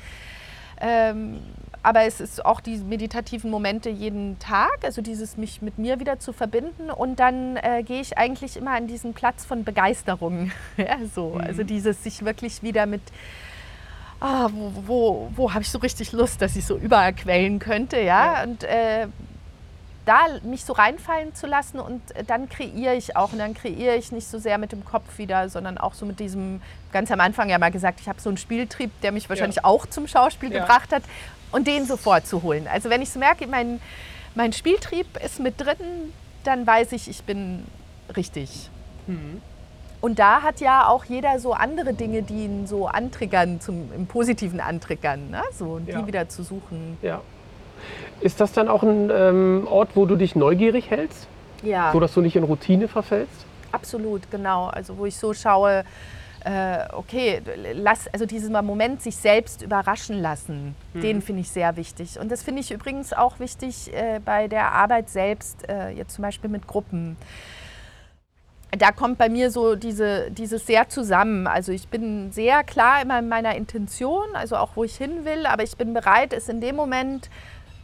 [0.81, 1.41] Ähm,
[1.83, 6.21] aber es ist auch die meditativen Momente jeden Tag, also dieses mich mit mir wieder
[6.21, 6.89] zu verbinden.
[6.89, 10.53] Und dann äh, gehe ich eigentlich immer an diesen Platz von Begeisterung.
[10.77, 11.31] ja, so.
[11.31, 11.41] Mhm.
[11.41, 13.03] Also dieses sich wirklich wieder mit
[14.21, 17.99] ah, wo, wo, wo habe ich so richtig Lust, dass ich so überall quellen könnte,
[17.99, 18.35] ja.
[18.35, 18.43] ja.
[18.45, 19.07] Und äh,
[20.09, 23.33] da mich so reinfallen zu lassen und dann kreiere ich auch.
[23.33, 26.19] Und dann kreiere ich nicht so sehr mit dem Kopf wieder, sondern auch so mit
[26.19, 26.62] diesem,
[26.93, 29.64] ganz am Anfang ja mal gesagt, ich habe so einen Spieltrieb, der mich wahrscheinlich ja.
[29.64, 30.61] auch zum Schauspiel ja.
[30.61, 31.03] gebracht hat
[31.53, 32.66] und den sofort zu holen.
[32.73, 33.81] Also wenn ich so merke, mein,
[34.35, 36.12] mein Spieltrieb ist mit drin,
[36.45, 37.66] dann weiß ich, ich bin
[38.16, 38.71] richtig.
[39.07, 39.43] Mhm.
[40.01, 44.07] Und da hat ja auch jeder so andere Dinge, die ihn so antriggern, zum, im
[44.07, 45.42] Positiven antriggern, ne?
[45.53, 46.07] so, die ja.
[46.07, 46.99] wieder zu suchen.
[47.03, 47.20] Ja.
[48.20, 51.26] Ist das dann auch ein ähm, Ort, wo du dich neugierig hältst?
[51.62, 51.92] Ja.
[51.92, 53.46] So dass du nicht in Routine verfällst?
[53.72, 54.66] Absolut, genau.
[54.66, 55.84] Also wo ich so schaue,
[56.44, 57.42] äh, okay,
[57.74, 61.01] lass, also dieser Moment sich selbst überraschen lassen, mhm.
[61.01, 62.18] den finde ich sehr wichtig.
[62.18, 66.22] Und das finde ich übrigens auch wichtig äh, bei der Arbeit selbst, äh, jetzt zum
[66.22, 67.16] Beispiel mit Gruppen
[68.77, 71.47] da kommt bei mir so diese, dieses sehr zusammen.
[71.47, 75.47] Also ich bin sehr klar immer in meiner Intention, also auch wo ich hin will,
[75.47, 77.31] aber ich bin bereit, es in dem Moment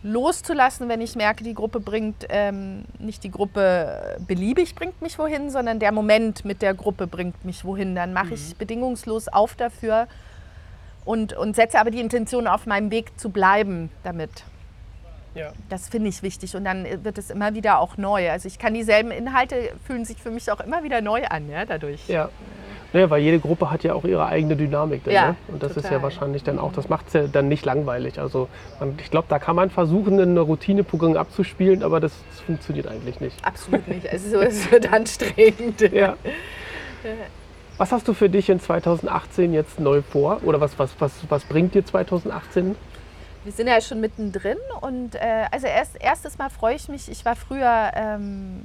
[0.02, 5.48] loszulassen, wenn ich merke, die Gruppe bringt, ähm, nicht die Gruppe beliebig bringt mich wohin,
[5.48, 7.94] sondern der Moment mit der Gruppe bringt mich wohin.
[7.94, 8.34] Dann mache mhm.
[8.34, 10.06] ich bedingungslos auf dafür
[11.06, 14.44] und, und setze aber die Intention auf meinem Weg zu bleiben damit.
[15.34, 15.52] Ja.
[15.68, 18.30] Das finde ich wichtig und dann wird es immer wieder auch neu.
[18.30, 21.64] Also ich kann dieselben Inhalte fühlen sich für mich auch immer wieder neu an, ja,
[21.64, 22.08] dadurch.
[22.08, 22.30] Ja.
[22.94, 25.02] Naja, weil jede Gruppe hat ja auch ihre eigene Dynamik.
[25.02, 25.36] Dann, ja, ne?
[25.48, 25.84] Und das total.
[25.84, 28.20] ist ja wahrscheinlich dann auch, das macht es ja dann nicht langweilig.
[28.20, 32.86] Also man, ich glaube, da kann man versuchen, eine Routineprogramm abzuspielen, aber das, das, funktioniert
[32.86, 33.44] eigentlich nicht.
[33.44, 34.08] Absolut nicht.
[34.08, 35.80] Also es wird anstrengend.
[35.92, 36.16] Ja.
[37.76, 40.40] Was hast du für dich in 2018 jetzt neu vor?
[40.44, 42.76] Oder was, was, was, was bringt dir 2018?
[43.44, 47.24] Wir sind ja schon mittendrin und äh, also erst, erstes Mal freue ich mich, ich
[47.24, 48.64] war früher ähm,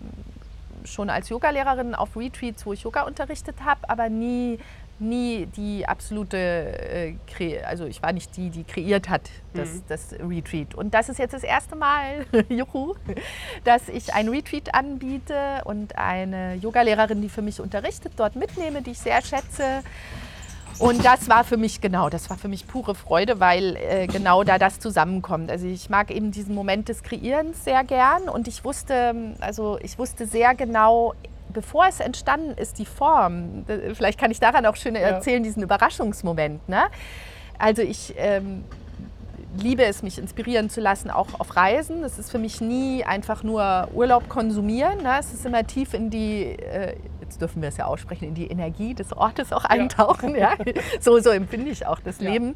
[0.85, 4.59] schon als Yogalehrerin auf Retreats, wo ich Yoga unterrichtet habe, aber nie
[4.99, 9.83] nie die absolute, äh, also ich war nicht die, die kreiert hat, das, mhm.
[9.87, 10.75] das Retreat.
[10.75, 12.95] Und das ist jetzt das erste Mal, juhu,
[13.63, 18.91] dass ich ein Retreat anbiete und eine Yogalehrerin, die für mich unterrichtet, dort mitnehme, die
[18.91, 19.83] ich sehr schätze.
[20.77, 24.43] Und das war für mich genau, das war für mich pure Freude, weil äh, genau
[24.43, 25.51] da das zusammenkommt.
[25.51, 29.97] Also ich mag eben diesen Moment des Kreierens sehr gern und ich wusste, also ich
[29.97, 31.15] wusste sehr genau,
[31.51, 33.65] bevor es entstanden ist, die Form.
[33.93, 35.49] Vielleicht kann ich daran auch schön erzählen, ja.
[35.49, 36.67] diesen Überraschungsmoment.
[36.69, 36.83] Ne?
[37.57, 38.63] Also ich ähm,
[39.57, 42.03] liebe es, mich inspirieren zu lassen, auch auf Reisen.
[42.03, 45.01] Es ist für mich nie einfach nur Urlaub konsumieren.
[45.03, 45.17] Ne?
[45.19, 46.95] Es ist immer tief in die, äh,
[47.29, 50.35] jetzt dürfen wir es ja aussprechen, in die Energie des Ortes auch eintauchen.
[50.35, 50.53] Ja.
[50.53, 50.55] ja?
[50.99, 52.31] So, so empfinde ich auch das ja.
[52.31, 52.55] Leben,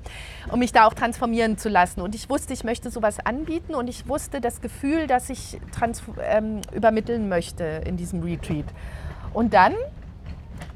[0.51, 2.01] um mich da auch transformieren zu lassen.
[2.01, 5.59] Und ich wusste, ich möchte sowas anbieten und ich wusste das Gefühl, das ich
[6.21, 8.65] ähm, übermitteln möchte in diesem Retreat.
[9.34, 9.74] Und dann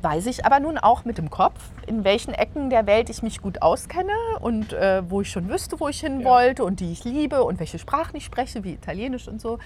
[0.01, 3.41] weiß ich aber nun auch mit dem Kopf, in welchen Ecken der Welt ich mich
[3.41, 6.27] gut auskenne und äh, wo ich schon wüsste, wo ich hin ja.
[6.27, 9.59] wollte und die ich liebe und welche Sprachen ich spreche, wie Italienisch und so.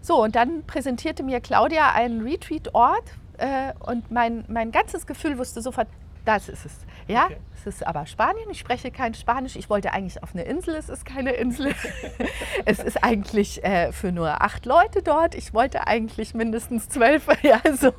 [0.00, 3.04] So, und dann präsentierte mir Claudia einen Retreat-Ort
[3.42, 5.88] äh, und mein, mein ganzes Gefühl wusste sofort,
[6.24, 6.72] das ist es.
[7.08, 7.36] Ja, okay.
[7.56, 8.48] es ist aber Spanien.
[8.50, 9.56] Ich spreche kein Spanisch.
[9.56, 10.74] Ich wollte eigentlich auf eine Insel.
[10.74, 11.74] Es ist keine Insel.
[12.64, 15.34] es ist eigentlich äh, für nur acht Leute dort.
[15.34, 17.26] Ich wollte eigentlich mindestens zwölf.
[17.42, 17.92] Ja, so.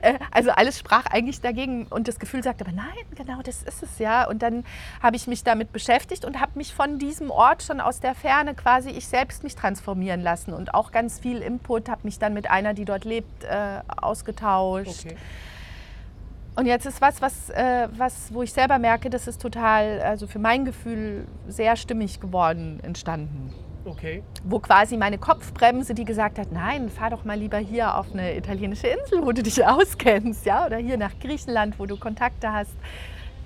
[0.00, 3.82] Äh, also alles sprach eigentlich dagegen und das Gefühl sagte, aber nein, genau das ist
[3.82, 4.26] es ja.
[4.26, 4.64] Und dann
[5.02, 8.54] habe ich mich damit beschäftigt und habe mich von diesem Ort schon aus der Ferne
[8.54, 11.90] quasi ich selbst mich transformieren lassen und auch ganz viel Input.
[11.90, 15.04] Habe mich dann mit einer, die dort lebt, äh, ausgetauscht.
[15.04, 15.16] Okay
[16.58, 20.26] und jetzt ist was, was, äh, was, wo ich selber merke, das ist total, also
[20.26, 23.54] für mein Gefühl sehr stimmig geworden, entstanden.
[23.84, 24.24] Okay.
[24.42, 28.36] Wo quasi meine Kopfbremse, die gesagt hat, nein, fahr doch mal lieber hier auf eine
[28.36, 32.74] italienische Insel, wo du dich auskennst, ja, oder hier nach Griechenland, wo du Kontakte hast.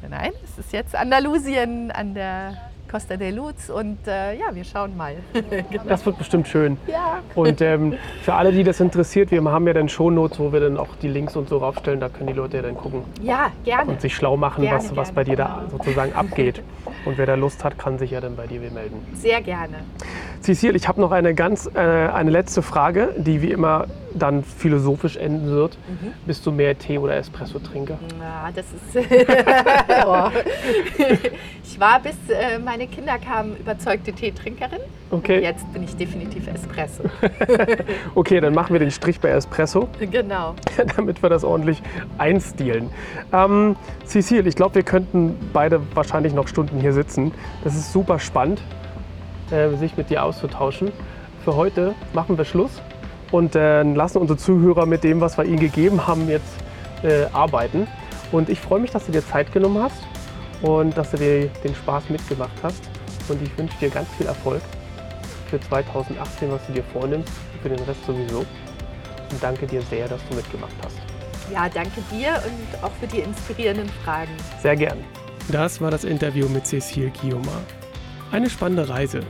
[0.08, 4.94] Nein, es ist jetzt Andalusien an der Costa de Luz und äh, ja, wir schauen
[4.94, 5.16] mal.
[5.32, 5.84] genau.
[5.88, 6.76] Das wird bestimmt schön.
[6.86, 7.20] Ja.
[7.34, 10.76] Und ähm, für alle, die das interessiert, wir haben ja dann Shownotes, wo wir dann
[10.76, 13.02] auch die Links und so raufstellen, da können die Leute ja dann gucken.
[13.22, 13.90] Ja, gerne.
[13.90, 16.62] Und sich schlau machen, gerne, was, was bei dir da sozusagen abgeht.
[17.06, 19.02] Und wer da Lust hat, kann sich ja dann bei dir melden.
[19.14, 19.78] Sehr gerne.
[20.42, 25.16] Cecil, ich habe noch eine ganz, äh, eine letzte Frage, die wie immer dann philosophisch
[25.16, 25.78] enden wird.
[25.88, 26.12] Mhm.
[26.26, 27.98] Bist du mehr Tee- oder Espresso-Trinker?
[28.20, 28.96] Ja, das ist.
[31.64, 34.80] ich war bis äh, meine Kinder kamen überzeugte Teetrinkerin.
[35.10, 35.36] Okay.
[35.36, 37.04] Und jetzt bin ich definitiv Espresso.
[38.14, 39.88] okay, dann machen wir den Strich bei Espresso.
[40.00, 40.56] Genau.
[40.96, 41.82] damit wir das ordentlich
[42.18, 42.90] einstielen.
[43.32, 43.76] Ähm,
[44.06, 47.32] Cecile, ich glaube, wir könnten beide wahrscheinlich noch Stunden hier sitzen.
[47.62, 48.60] Das ist super spannend,
[49.52, 50.90] äh, sich mit dir auszutauschen.
[51.44, 52.82] Für heute machen wir Schluss
[53.30, 56.54] und äh, lassen unsere Zuhörer mit dem, was wir ihnen gegeben haben, jetzt
[57.02, 57.86] äh, arbeiten.
[58.30, 60.02] Und ich freue mich, dass du dir Zeit genommen hast
[60.62, 62.82] und dass du dir den Spaß mitgemacht hast.
[63.28, 64.62] Und ich wünsche dir ganz viel Erfolg
[65.48, 67.32] für 2018, was du dir vornimmst,
[67.62, 68.38] für den Rest sowieso.
[68.38, 70.96] Und danke dir sehr, dass du mitgemacht hast.
[71.52, 74.30] Ja, danke dir und auch für die inspirierenden Fragen.
[74.60, 74.98] Sehr gern.
[75.50, 77.48] Das war das Interview mit Cecile Guillaume.
[78.30, 79.20] Eine spannende Reise,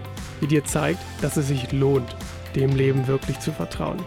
[0.42, 2.14] die dir zeigt, dass es sich lohnt,
[2.54, 4.02] dem Leben wirklich zu vertrauen.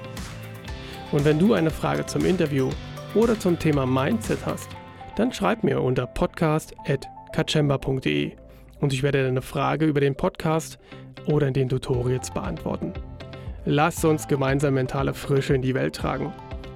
[1.11, 2.69] Und wenn du eine Frage zum Interview
[3.15, 4.69] oder zum Thema Mindset hast,
[5.15, 8.33] dann schreib mir unter podcast.kachemba.de
[8.81, 10.77] und ich werde deine Frage über den Podcast
[11.25, 12.91] oder in den Tutorials beantworten.
[13.65, 16.33] Lass uns gemeinsam mentale Frische in die Welt tragen.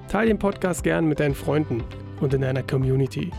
[0.08, 1.84] Teil den Podcast gern mit deinen Freunden
[2.20, 3.30] und in deiner Community.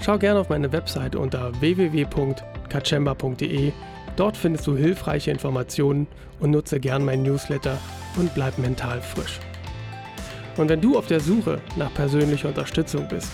[0.00, 3.72] Schau gerne auf meine Website unter www.kachemba.de
[4.18, 6.06] Dort findest du hilfreiche Informationen
[6.40, 7.78] und nutze gern mein Newsletter
[8.16, 9.38] und bleib mental frisch.
[10.56, 13.30] Und wenn du auf der Suche nach persönlicher Unterstützung bist,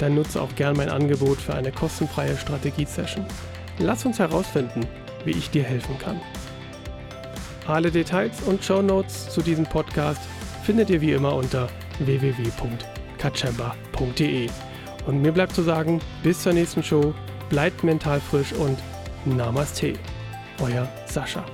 [0.00, 3.24] dann nutze auch gern mein Angebot für eine kostenfreie Strategie-Session.
[3.78, 4.80] Lass uns herausfinden,
[5.24, 6.20] wie ich dir helfen kann.
[7.68, 10.22] Alle Details und Show Notes zu diesem Podcast
[10.64, 11.68] findet ihr wie immer unter
[12.00, 14.50] www.kachemba.de.
[15.06, 17.14] Und mir bleibt zu sagen, bis zur nächsten Show,
[17.50, 18.80] bleibt mental frisch und
[19.36, 19.94] Namaste,
[20.60, 21.44] euer Sascha.